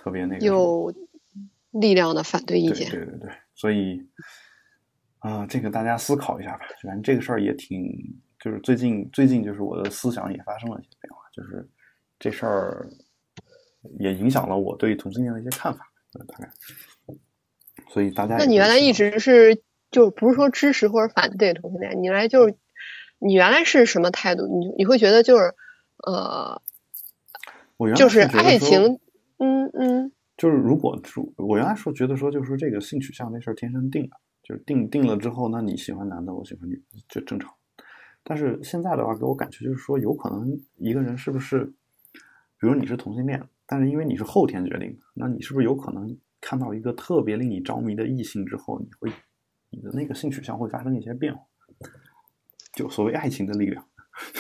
[0.03, 0.91] 特别那个有
[1.73, 4.01] 力量的反对意见，对对对，所以
[5.19, 6.65] 啊，这个大家思考一下吧。
[6.83, 7.87] 反正这个事儿也挺，
[8.43, 11.69] 就是最近最近就是我的思想也发生了一些变化，就是
[12.19, 12.89] 这事儿
[13.99, 15.87] 也影响了我对同性恋的一些看法，
[16.27, 16.51] 大概。
[17.91, 19.55] 所以大家那你原来一直是
[19.91, 22.55] 就不是说支持或者反对同性恋，你来就是
[23.19, 24.47] 你原来是什么态度？
[24.47, 25.55] 你你会觉得就是
[26.07, 26.61] 呃，
[27.77, 28.99] 我原来就是爱情，
[29.39, 37.53] 嗯嗯就是如果是我原来说觉得说就是说这个性取向那事儿天生定的，就是定定了之后，那你喜欢男的，我喜欢女的，就正常。
[38.23, 41.65] 但是现在的话，给我感觉就是说，有可能一个人是不是，
[42.59, 49.11] 比如你是同性恋，但是因为你是后天决定的，那你是不是有可能看到一个特别令你着迷的异性之后，你会
[49.71, 51.43] 你的那个性取向会发生一些变化？
[52.73, 53.89] 就所谓爱情的力量，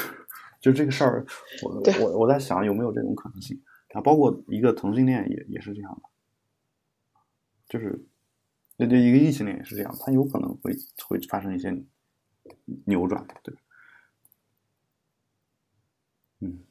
[0.61, 1.27] 就这个事儿，
[1.65, 3.61] 我我我在想有没有这种可能性
[3.93, 4.01] 啊？
[4.01, 6.09] 包括一个同性恋也也是这样的，
[7.67, 8.07] 就是
[8.77, 10.73] 那对，一个异性恋也是这样，他有可能会
[11.07, 11.71] 会发生一些
[12.87, 13.61] 扭转，对吧？
[16.41, 16.65] 嗯，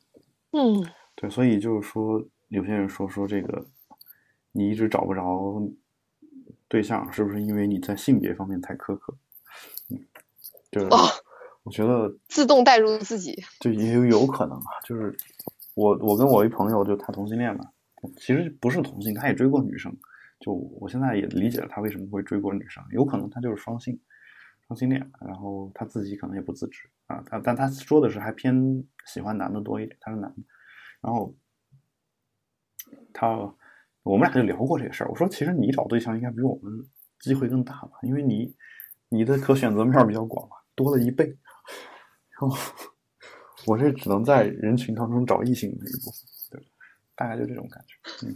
[0.51, 3.67] 嗯，对，所以就是说，有些人说说这个，
[4.51, 5.61] 你一直找不着
[6.69, 9.17] 对象，是不是因为你在性别方面太苛刻？
[9.89, 9.99] 嗯，
[10.71, 10.97] 就是哦
[11.63, 15.15] 我觉得自动带入自己，就也有有可能啊，就是
[15.75, 17.65] 我我跟我一朋友就他同性恋嘛，
[18.15, 19.95] 其实不是同性，他也追过女生，
[20.39, 23.99] 就我现在也理解了他为什么会追过女生，有可能他就是双性，
[24.67, 30.37] 双性恋，然后他自己可能也不自知啊，他但他说的是还偏喜欢男的多一点，他是男的，
[31.01, 31.35] 然后
[33.13, 33.53] 他
[34.09, 36.73] 我们俩就聊过这个事儿，我说其实你找对象应该比我们
[37.19, 38.55] 机会更大吧，因为你
[39.09, 41.25] 你的可选择面儿比较广嘛，多了一倍。
[42.39, 42.57] 然后
[43.65, 46.67] 我这只能在人群当中找异性的一部分，对，
[47.15, 48.25] 大概就这种感觉。
[48.25, 48.35] 嗯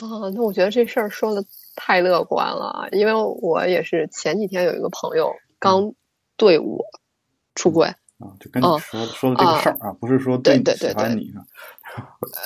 [0.00, 1.44] 啊，那我觉得这事儿说的
[1.76, 5.92] 太乐观了，因为我也是前几天有一个朋友刚
[6.36, 6.82] 对我
[7.54, 7.86] 出柜，
[8.18, 11.44] 啊，就跟你哦说、说的这个事儿啊，不是说对对对喜欢对你啊，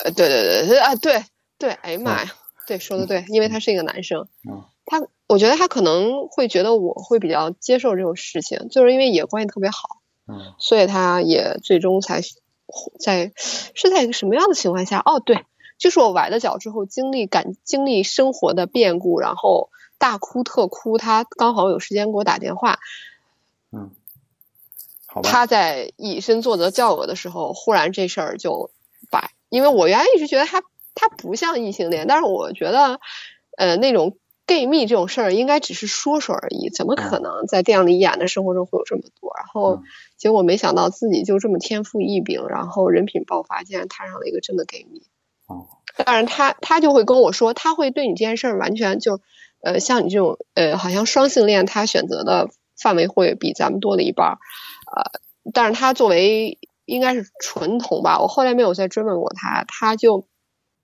[0.03, 1.23] 呃，对对对对啊，对
[1.57, 2.33] 对，哎呀妈呀，
[2.67, 12.21] 对说的对，因为他是一个男生，啊他我觉得他可能会觉得我会比较接受这种事情，就是因为也关系特别好，嗯所以他也最终才
[12.99, 13.31] 在
[13.73, 15.01] 是在一个什么样的情况下？
[15.05, 15.45] 哦，对，
[15.77, 22.79] 就是我崴了脚之后，经历感经历生活的变故，然后大哭特哭，他刚好有时间给我打电话，
[23.71, 23.91] 嗯，
[25.05, 28.69] 好吧，他在以身作则叫我的时候，忽然这事儿就
[29.09, 30.61] 摆，因为我原来一直觉得他
[30.95, 32.99] 他不像异性恋，但是我觉得，
[33.57, 39.31] 呃，那种 gay 蜜这种事儿应该只是说说而已，怎么可能在电影里演的生活中会有这么多？
[39.37, 39.83] 然后嗯
[40.17, 45.01] 结果没想到自己就这么天赋异禀，然后人品爆发，竟然摊上了一个真的 gay 蜜。
[45.47, 45.67] 哦，
[46.05, 49.19] 当然他他就会跟我说，他会对你这件事儿完全就，
[49.61, 52.49] 呃，像你这种呃，好像双性恋，他选择的
[52.81, 54.37] 范围会比咱们多了一半儿，
[54.95, 55.19] 呃，
[55.53, 60.25] 但是他作为应该是纯同吧，我后来没有再追问过他，他就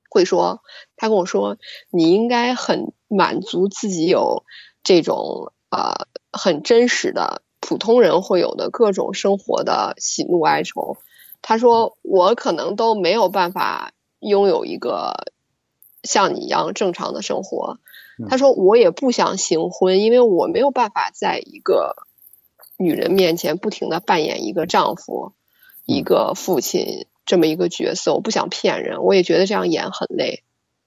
[0.10, 0.62] 会说，
[0.98, 1.58] 他跟我说，
[1.92, 4.44] 你应该很满足自己有
[4.84, 10.98] 这种呃很真实的普通人会有的各种生活的喜怒哀愁。
[11.42, 15.32] 他说我可能都没有办法拥有一个
[16.04, 17.78] 像你一样正常的生活。
[18.18, 21.96] 嗯他说我也不想行婚，因为我没有办法在一个
[22.76, 25.32] 女人面前不停的扮演一个丈夫、
[25.86, 28.16] 一个父亲这么一个角色。
[28.16, 30.44] 我不想骗人，我也觉得这样演很累。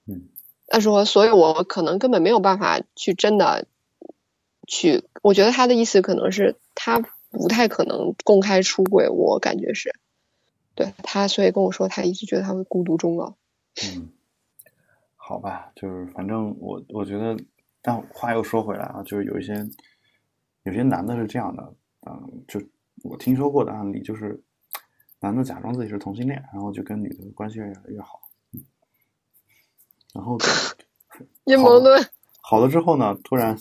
[0.09, 0.29] 嗯
[0.67, 3.67] 他说，所以我可能根本没有办法去真的
[4.67, 5.05] 去。
[5.23, 6.99] 我觉得他的意思可能是他
[7.31, 9.95] 不太可能公开出轨，我感觉是。
[10.75, 13.35] 对他，所以跟我说，他一直觉得他会孤独终老。
[13.85, 14.09] 嗯，
[15.15, 17.37] 好吧，就是反正我我觉得，
[17.83, 19.55] 但话又说回来啊，就是有一些
[20.65, 21.75] 有些男的是这样的，
[22.07, 22.61] 嗯，就
[23.05, 24.43] 我听说过的案例，就是
[25.23, 28.21] 男的假装自己是同性恋，然后就跟女的关系越来越好，
[28.53, 28.65] 嗯
[30.13, 30.37] 然后
[31.45, 32.05] 阴谋论，
[32.43, 33.57] 好了之后呢，突然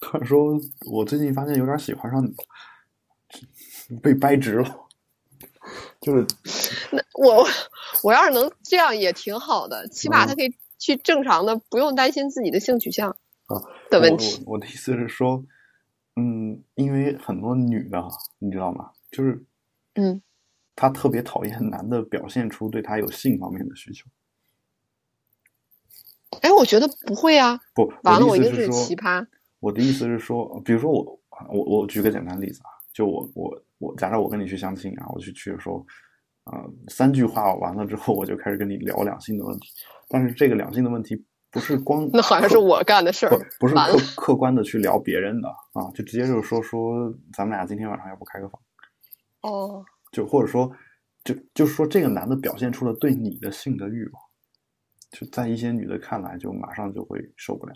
[0.00, 0.58] 突然说，
[0.90, 4.86] 我最近发现有点喜欢上你了，被掰直了，
[6.00, 6.24] 就是
[6.92, 7.44] 那我
[8.02, 13.10] 我要是能这样也挺好的，起码嗯他可以去正常的，不用担心自己的性取向
[13.46, 14.42] 啊的问题。
[14.46, 15.44] 我的意思是说，
[16.16, 18.92] 嗯，因为很多女的，你知道吗？
[19.10, 19.44] 就是，
[19.94, 20.22] 嗯，
[20.76, 24.06] 她特别讨厌男的表现出对他有性方面的需求。
[26.40, 27.58] 哎，我觉得不会啊。
[27.74, 29.24] 不，完了，我我一定是奇葩。
[29.60, 35.84] 我的意思是说，比如说我我我举个简单例子啊，就我我我，假设我跟你去相亲啊，我去去说，
[36.44, 36.52] 呃，
[36.88, 39.68] 三句话完了之后，我就开始跟你聊两性的问题，
[40.08, 43.50] 但是这个两性的问题不是光 那好像是我干的事不儿。
[43.60, 48.60] 不是客客观的去聊别人的啊，就直接就是说说咱们俩今天晚上要不开个房，
[49.42, 49.84] 哦，
[50.14, 50.70] 就或者说
[51.24, 54.22] 就就是说这个男的表现出了对你的性的欲望，
[55.10, 57.74] 就在一些女的看来就马上就会受不了，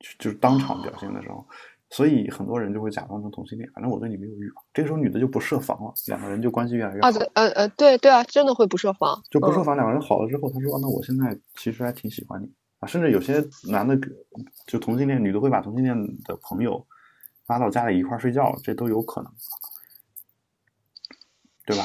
[0.00, 1.46] 就就是当场表现的时候。
[1.90, 4.62] 所以很多人就会假装成同性恋，反正我对你没有欲望。
[4.74, 7.08] 这个时候女的就不设防了，两个人就关系越来越好。
[7.08, 13.98] 啊，对，呃呃，对对啊，真的会不设防，嗯就不设防，两个人好了之后，他说：“啊那我现在其实还挺喜欢你啊。”甚至有些男的
[14.66, 16.86] 就同性恋，女的会把同性恋的朋友
[17.46, 19.32] 拉到家里一块儿睡觉，这都有可能，
[21.68, 21.84] 对吧？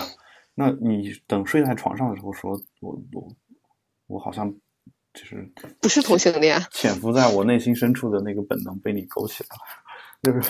[0.55, 3.27] 那你等睡在床上的时候说，我我
[4.07, 4.49] 我好像
[5.13, 6.63] 就是不是同性恋。
[6.71, 9.61] 潜伏在我内心深处的那个本能被你勾起来了，
[10.23, 10.49] 就是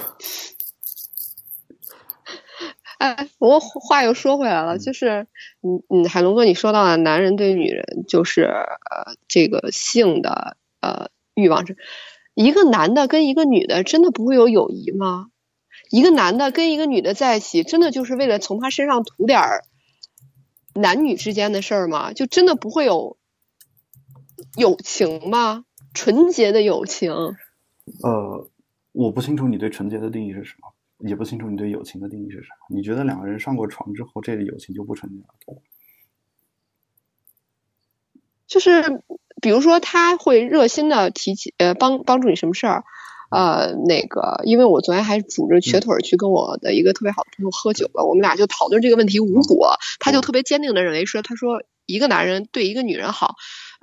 [2.99, 5.25] 哎，不过话又说回来了，就是，
[5.61, 11.75] 你，你，海龙哥，你说到了男人对女人就是呃这个性的呃欲望是，
[12.35, 15.29] 一个男的跟一个女的真的不会有友谊吗？
[15.93, 19.63] 一个男的跟一个女的在一起，真的就是为了从他身上图点儿
[20.73, 22.13] 男女之间的事儿吗？
[22.13, 23.15] 就真的不会有
[24.57, 25.65] 友情吗？
[25.93, 27.13] 纯洁的友情？
[28.01, 28.49] 呃，
[28.91, 30.73] 我不清楚你对纯洁的定义是什么，
[31.07, 32.75] 也不清楚你对友情的定义是什么。
[32.75, 35.61] 你觉得两个人上过床之后，这个友情就不纯洁了？
[38.47, 39.03] 就是
[39.43, 42.83] 比如说他会热心的提起呃帮帮助你什么事儿，
[43.33, 53.35] 呃那个因为我昨天还拄着瘸腿儿去跟我的一个特别好的朋友喝酒了，我们俩就讨论这个问题无果，他就特别坚定的认为说，他说一个男人对一个女人好。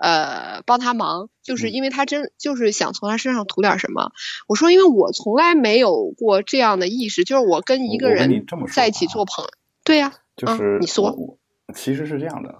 [0.03, 4.13] 呃，帮他忙，就是嗯因为他真就是想从他身上图点什么。
[4.49, 9.51] 我说，因为我从来没有过这样的意识，就是我跟一个人在一起啊做朋友，
[9.85, 11.15] 对呀、嗯就是你说
[11.75, 12.57] 其实是这样的，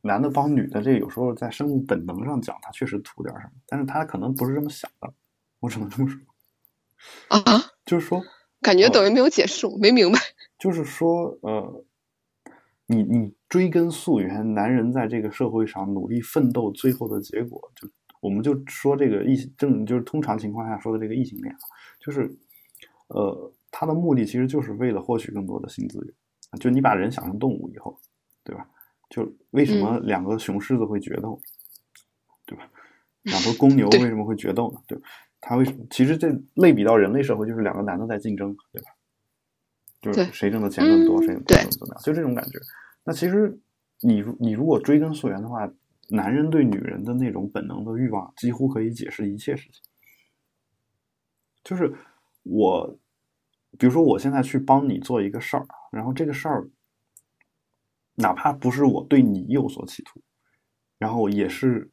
[0.00, 5.08] 男的帮女的，这有时候在生物本能上讲，他确实图点什么，但是他可能不是这么想的，
[5.62, 6.18] 我只能这么说，
[7.28, 7.40] 啊，
[7.86, 8.20] 就是说，
[8.60, 10.18] 感觉呃等于没有解释，我没明白。
[10.58, 11.84] 就是说，呃，
[12.86, 17.88] 你你追根溯源，男人在这个社会上努力奋斗，最后的结果，就
[18.20, 21.58] 我们就说这个异性正就是通常情况下说的这个异性恋啊，
[22.00, 22.28] 就是，
[23.08, 26.60] 呃，他的目的其实就是为了获取更多的性资源。
[26.60, 27.98] 就你把人想成动物以后，
[28.44, 28.68] 对吧？
[29.08, 31.40] 就为什么两个雄狮子会决斗，
[32.44, 32.68] 对吧？
[33.22, 34.80] 两头公 牛为什么会决斗呢？
[34.86, 35.08] 对吧？
[35.42, 35.84] 他为什么？
[35.90, 38.90] 其实这类比到人类社会，就是两个男的在竞争，对吧？
[40.00, 42.58] 就是谁挣的钱更多，嗯谁挣对的怎么样，就这种感觉。
[43.04, 43.58] 那其实
[44.00, 45.70] 你如你如果追根溯源的话，
[46.08, 49.82] 男人对女人的那种本能的欲望，几乎可以解释一切事情。
[51.64, 51.92] 就是
[52.42, 52.98] 我，
[53.78, 56.68] 比如说我现在去帮你做一个事儿，然后这个事儿，
[58.14, 60.20] 哪怕不是我对你有所企图，
[60.98, 61.90] 然后也是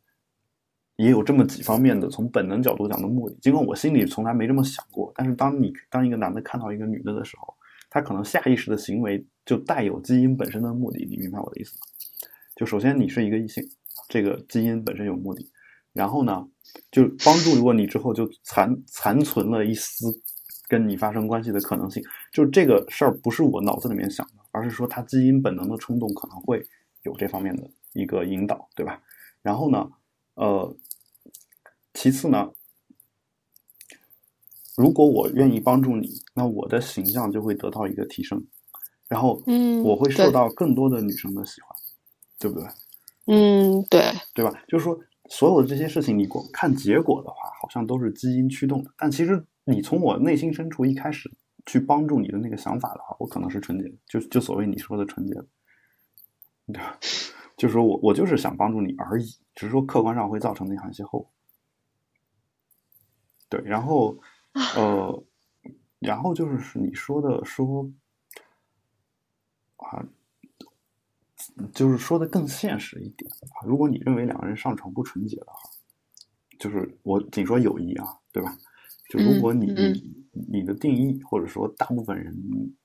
[1.00, 3.36] 也有这么几方面的从本能角度讲的目的。
[3.42, 7.54] 尽管我心里从来没这么想过，但是当你当一个男的看到一个女的的时候，
[7.90, 11.06] 他可能下意识的行为就带有基因本身的目的。
[11.10, 11.88] 你明白我的意思吗？
[12.54, 13.64] 就首先你是一个异性，
[14.10, 15.50] 这个基因本身有目的。
[15.94, 16.46] 然后呢，
[16.92, 20.06] 就帮助过你之后，就残残存了一丝
[20.68, 22.04] 跟你发生关系的可能性。
[22.34, 26.62] 就这个事儿不是我脑子里面想的，而是说他基因本能的冲动可能会
[27.04, 29.02] 有这方面的一个引导，对吧？
[29.42, 29.90] 然后呢，
[30.36, 30.76] 呃，
[32.02, 32.50] 其次呢，
[34.78, 38.42] 如果我愿意帮助你，那我的形象就会得到一个提升，
[39.10, 41.76] 然后嗯我会受到更多的女生的喜欢，
[42.40, 42.66] 对不对？
[43.26, 44.64] 嗯，对，对吧？
[44.70, 44.98] 就是说，
[45.30, 48.90] 所有的这些事情，你光看结果的话，好像都是基因驱动的。
[48.98, 51.30] 但其实，你从我内心深处一开始
[51.66, 55.46] 去帮助你的那个想法的话，我可能是纯洁的，就就所谓你说的纯洁的，
[56.68, 56.98] 对吧？
[57.60, 61.30] 就是说我我就是想帮助你而已，只是说客观上会造成那样一些后果。
[63.50, 64.18] 对，然后
[64.76, 65.24] 呃，
[66.00, 67.92] 然后就是你说的说
[69.78, 70.06] 啊。
[71.74, 75.70] 就是说的更现实一点啊，如果你认为两个人上床不纯洁的话，
[76.58, 78.58] 就是我仅说友谊啊，对吧？
[79.10, 79.68] 就如果你
[80.32, 82.34] 你的定义，或者说大部分人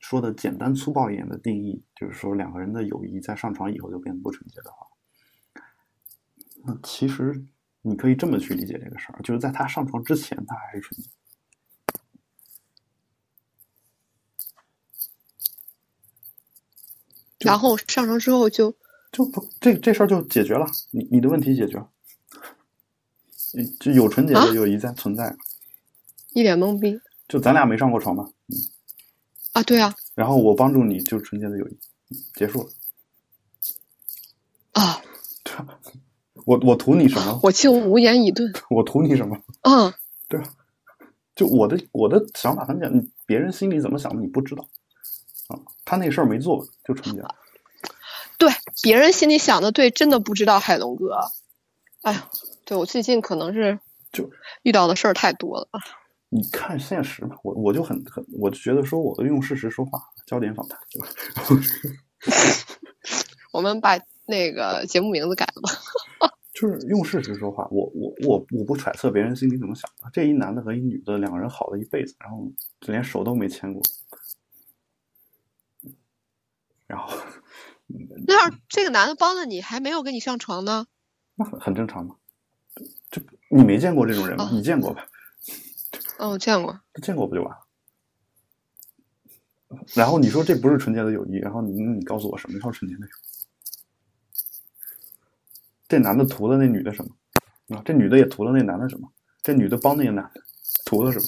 [0.01, 4.87] 说的简单粗暴一点的定义，就是说两个人的友谊在上床以后就变得不纯洁的话，
[6.65, 7.45] 那其实
[7.87, 11.11] 你可以这么去理解这个事儿，就是在他上床之前，他还是纯洁。
[17.41, 18.75] 然后上床之后就
[19.13, 21.91] 就不这这事儿就解决了，你你的问题解决了，
[23.53, 25.37] 嗯就有纯洁啊的友谊在存在，
[26.31, 28.33] 一脸懵逼就咱俩没上过床嘛，
[29.53, 29.63] 啊！
[29.63, 31.79] 对啊，然后我帮助你，就纯洁的友谊，
[32.09, 32.73] 嗯结束了。
[34.73, 35.03] 啊，
[36.45, 37.41] 我我图你什么？
[37.43, 38.47] 我竟无言以对。
[38.71, 39.37] 我图你什么？
[39.63, 39.93] 嗯，
[40.29, 40.47] 对吧？
[41.35, 44.67] 就我的我的想法很简单，别人心里怎么想的你不知道
[45.49, 45.59] 啊。
[45.85, 47.35] 他那事儿没做就纯洁了。
[48.39, 48.51] 对，
[48.83, 51.19] 别人心里想的对，真的不知道海龙哥。
[52.03, 52.29] 哎呀，
[52.65, 53.79] 对我最近可能是
[54.13, 54.31] 就
[54.63, 55.69] 遇到的事儿太多了。
[56.29, 61.09] 你看现实吧，我我就很很，我就觉得说，我都用事实说话，焦点访谈，对吧？
[63.53, 66.34] 我们把那个节目名字改了吧。
[66.55, 70.09] 就是用事实说话，我我我我不揣测别人心里怎么想的。
[70.13, 72.49] 这一男的和一女的两个人好了一辈子，然后
[72.87, 73.83] 连手都没牵过，
[76.87, 77.19] 然后
[78.27, 80.87] 那要是这个男的帮了你，还没有跟你上床呢？
[81.35, 82.15] 那很很正常嘛。
[83.11, 84.49] 这你没见过这种人吗？
[84.53, 85.09] 你见过吧？
[86.19, 86.81] 哦，我见过。
[87.03, 87.67] 见过不就完了？
[89.95, 93.34] 然后你说这不是纯洁的友谊，然后你你告诉我什么叫纯洁的友谊？
[95.89, 97.77] 这男的图了那女的什么？
[97.77, 99.11] 啊，这女的也图了那男的什么？
[99.43, 100.41] 这女的帮那个男的
[100.85, 101.27] 图了什么？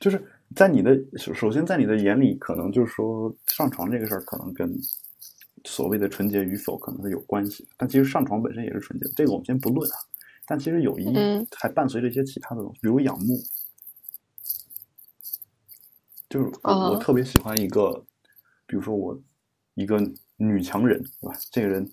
[0.00, 0.22] 就是
[0.54, 4.70] 在你的首首先在你的眼里，可能就是说上床这个事儿，可能跟
[5.64, 7.66] 所谓的纯洁与否可能是有关系。
[7.76, 9.96] 但其实上床本身也是纯洁的，这个我们先不论啊。
[10.46, 11.06] 但其实友谊
[11.56, 13.42] 还伴随着一些其他的东西，比如仰慕。
[16.28, 18.04] 就是我特别喜欢一个，
[18.66, 19.18] 比如说我
[19.74, 19.96] 一个
[20.36, 21.36] 女强人，对吧？
[21.50, 21.90] 这个人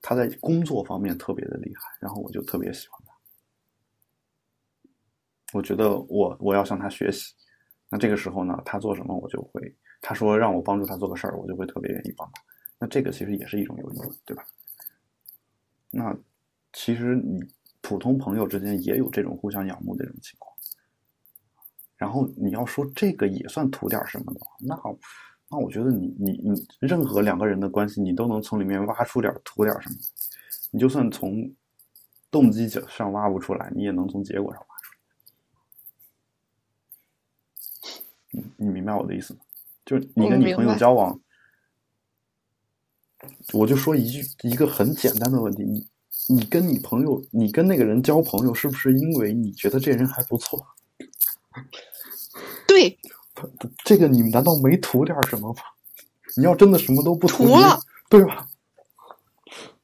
[0.00, 3.12] 她在工作方面特别的厉害，然后我就特别喜欢她。
[5.52, 7.34] 我觉得我我要向她学习。
[7.90, 12.42] 那这个时候呢，她做什么我就会，她说让我帮助她做个事儿，我就会特别愿意帮她。
[12.78, 14.44] 那这个其实也是一种友谊，对吧？
[15.90, 16.16] 那
[16.72, 17.40] 其实你
[17.80, 20.54] 普通朋友之间也有这种互相仰慕的这种情况。
[21.96, 24.76] 然后你要说这个也算图点什么的话，那
[25.50, 29.96] 那我觉得你你你任何两个人的关系，你都能从里面挖出点图点什么。
[30.70, 31.50] 你就算从
[32.30, 34.98] 动机上挖不出来，你也能从结果上挖出来。
[38.30, 39.40] 你你明白我的意思吗？
[39.86, 41.18] 就是你跟你朋友交往，
[43.54, 45.88] 我就说一句一个很简单的问题：你
[46.28, 50.62] 你跟你朋友，你跟那个人交朋友，是不是因为你觉得这人还不错？
[52.68, 52.98] 对，
[53.84, 55.60] 这个你们难道没图点什么吗？
[56.36, 57.78] 你要真的什么都不图了，
[58.08, 58.46] 对吧？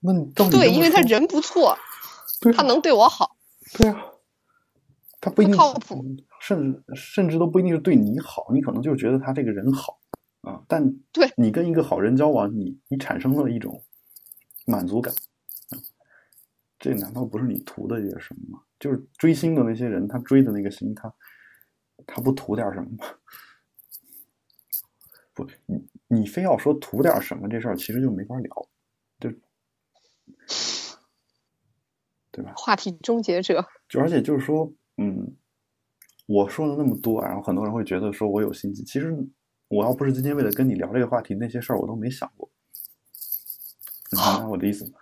[0.01, 1.77] 那你到底对，因为他人不错，
[2.41, 3.37] 对他能对我好，
[3.73, 3.97] 对啊，
[5.21, 6.05] 他不一定靠谱，
[6.41, 9.99] 甚至甚至都不一定是对你好，你可能就觉得他这个人好
[10.43, 10.63] 啊。
[10.69, 13.83] 但对你跟一个好人交往，你你产生了一种
[14.67, 15.15] 满足感，
[16.79, 18.63] 这难道不是你图的一些什么吗？
[18.79, 21.13] 就是追星的那些人，他追的那个星，他。
[22.09, 23.07] 他不图点什么吗？
[25.35, 28.69] 不，你你非要说图点什么这事儿，其实就没法聊，
[29.19, 29.31] 就
[32.31, 32.53] 对吧？
[32.57, 35.37] 话题终结者，就而且就是说，嗯，
[36.27, 38.85] 我说了那么多，然后很多人会觉得说我有心机。
[38.85, 39.13] 其实
[39.69, 42.49] 我要不是今天为了跟你聊这个话题，那些事儿我都没想过。
[44.11, 44.99] 你明白我的意思吗？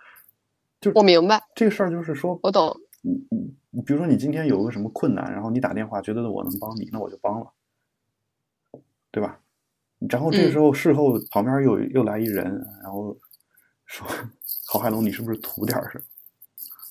[0.81, 2.75] 就我明白这个事儿，就是说我懂。
[3.01, 7.53] 你你你，比如说你今天有个什么困难，然后你打电话觉得我能帮你，那我就帮了，
[9.11, 9.39] 对吧？
[10.09, 12.43] 然后这个时候事后旁边又又来一人，
[12.81, 13.17] 然后
[13.85, 14.07] 说
[14.67, 16.03] ：“郝海龙，你是不是图点什么？”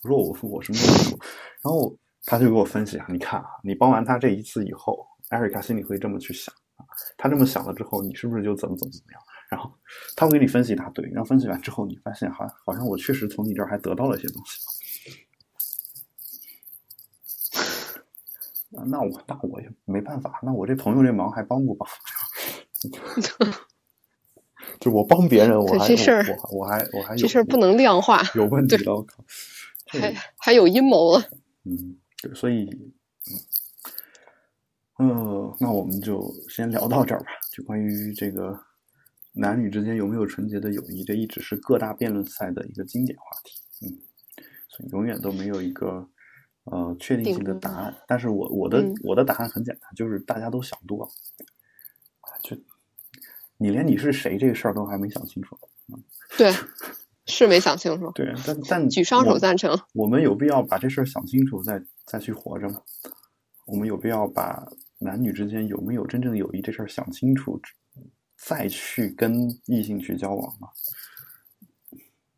[0.05, 1.19] 我说：“我我什么都没图。”
[1.63, 6.87] 然后他就给我分析啊，你看啊，你帮完他这一次以后，艾瑞卡心里会这么去想啊，
[7.17, 9.21] 他这么想了之后，你是不是就怎么怎么怎么样？
[9.51, 9.71] 然后
[10.17, 14.59] 他会给你分析一大堆，然后分析完之后，你发现好好像我确实从你这儿还得到了一些东西。
[18.87, 21.87] 那我那我也没办法，那我这朋友这忙还帮不帮？
[24.81, 29.25] 就我帮别人，我还我我还我还有这事儿不能量化， 有问题了，我靠，
[29.87, 31.25] 还还有阴谋了。
[31.65, 32.69] 嗯，对，所以，
[34.99, 37.27] 嗯，那我们就先聊到这儿吧。
[37.53, 38.59] 就关于这个
[39.33, 43.87] 男女之间有没有纯洁的友谊，这一直是各大辩论赛的一个经典话题。
[43.87, 43.99] 嗯，
[44.69, 46.09] 所以永远都没有一个。
[46.65, 51.11] 呃，确定性的答案，但是我我的我的答案很简单，就是大家都想多了，
[52.41, 52.57] 就
[53.63, 55.57] 你连你是谁这个事儿都还没想清楚，
[56.37, 56.53] 对，
[57.27, 59.79] 是没想清楚，对，但但举双手赞成。
[59.95, 62.83] 我们有必要把这事儿想清楚，再再去活着吗？
[63.67, 64.67] 我们有必要把
[64.99, 67.61] 男女之间有没有真正友谊这事儿想清楚，
[68.37, 70.69] 再去跟异性去交往吗？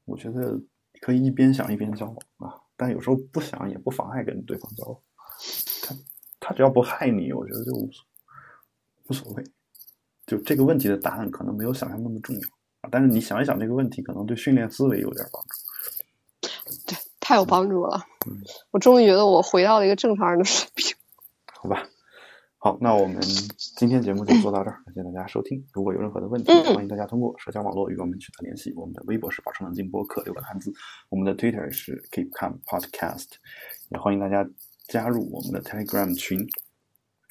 [0.05, 0.61] 我觉得
[1.01, 2.61] 可以一边想一边交往啊。
[2.77, 5.01] 但有时候不想也不妨碍跟对方交往，
[5.83, 5.95] 他
[6.41, 8.05] 他只要不害你，我觉得就无所
[9.09, 9.45] 无所谓。
[10.27, 12.43] 就这个问题的答案可能没有想象那么重要
[12.81, 12.89] 啊。
[12.91, 16.69] 但是你想一想这个问题，可能对训练思维有点帮助。
[16.87, 18.05] 对，太有帮助了。
[18.27, 20.95] 嗯，我终于觉得我回到了一个正常人的水平。
[21.53, 21.89] 好吧。
[22.57, 23.21] 好，那我们
[23.77, 25.63] 今天节目就做到这儿，感谢大家收听。
[25.75, 28.73] 如果有任何的问题，嗯欢迎大家通过社交网络与我们取得联系。
[28.75, 30.73] 我们的微博是“保持冷静播客”六个汉字，
[31.11, 33.27] 我们的 Twitter 是 Keep Calm Podcast，
[33.91, 34.49] 也欢迎大家
[34.89, 36.49] 加入我们的 Telegram 群。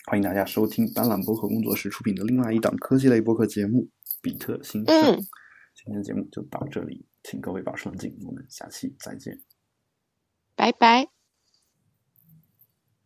[0.06, 3.80] 欢迎大家收听斑斓播客工作室出品的另外一档科技类播客节目
[4.22, 4.96] 《比特新生》。
[5.16, 5.24] 嗯
[5.76, 9.42] 今天的节目就到这里，请各位保持冷静，我们下期再见。
[10.56, 11.23] 拜拜。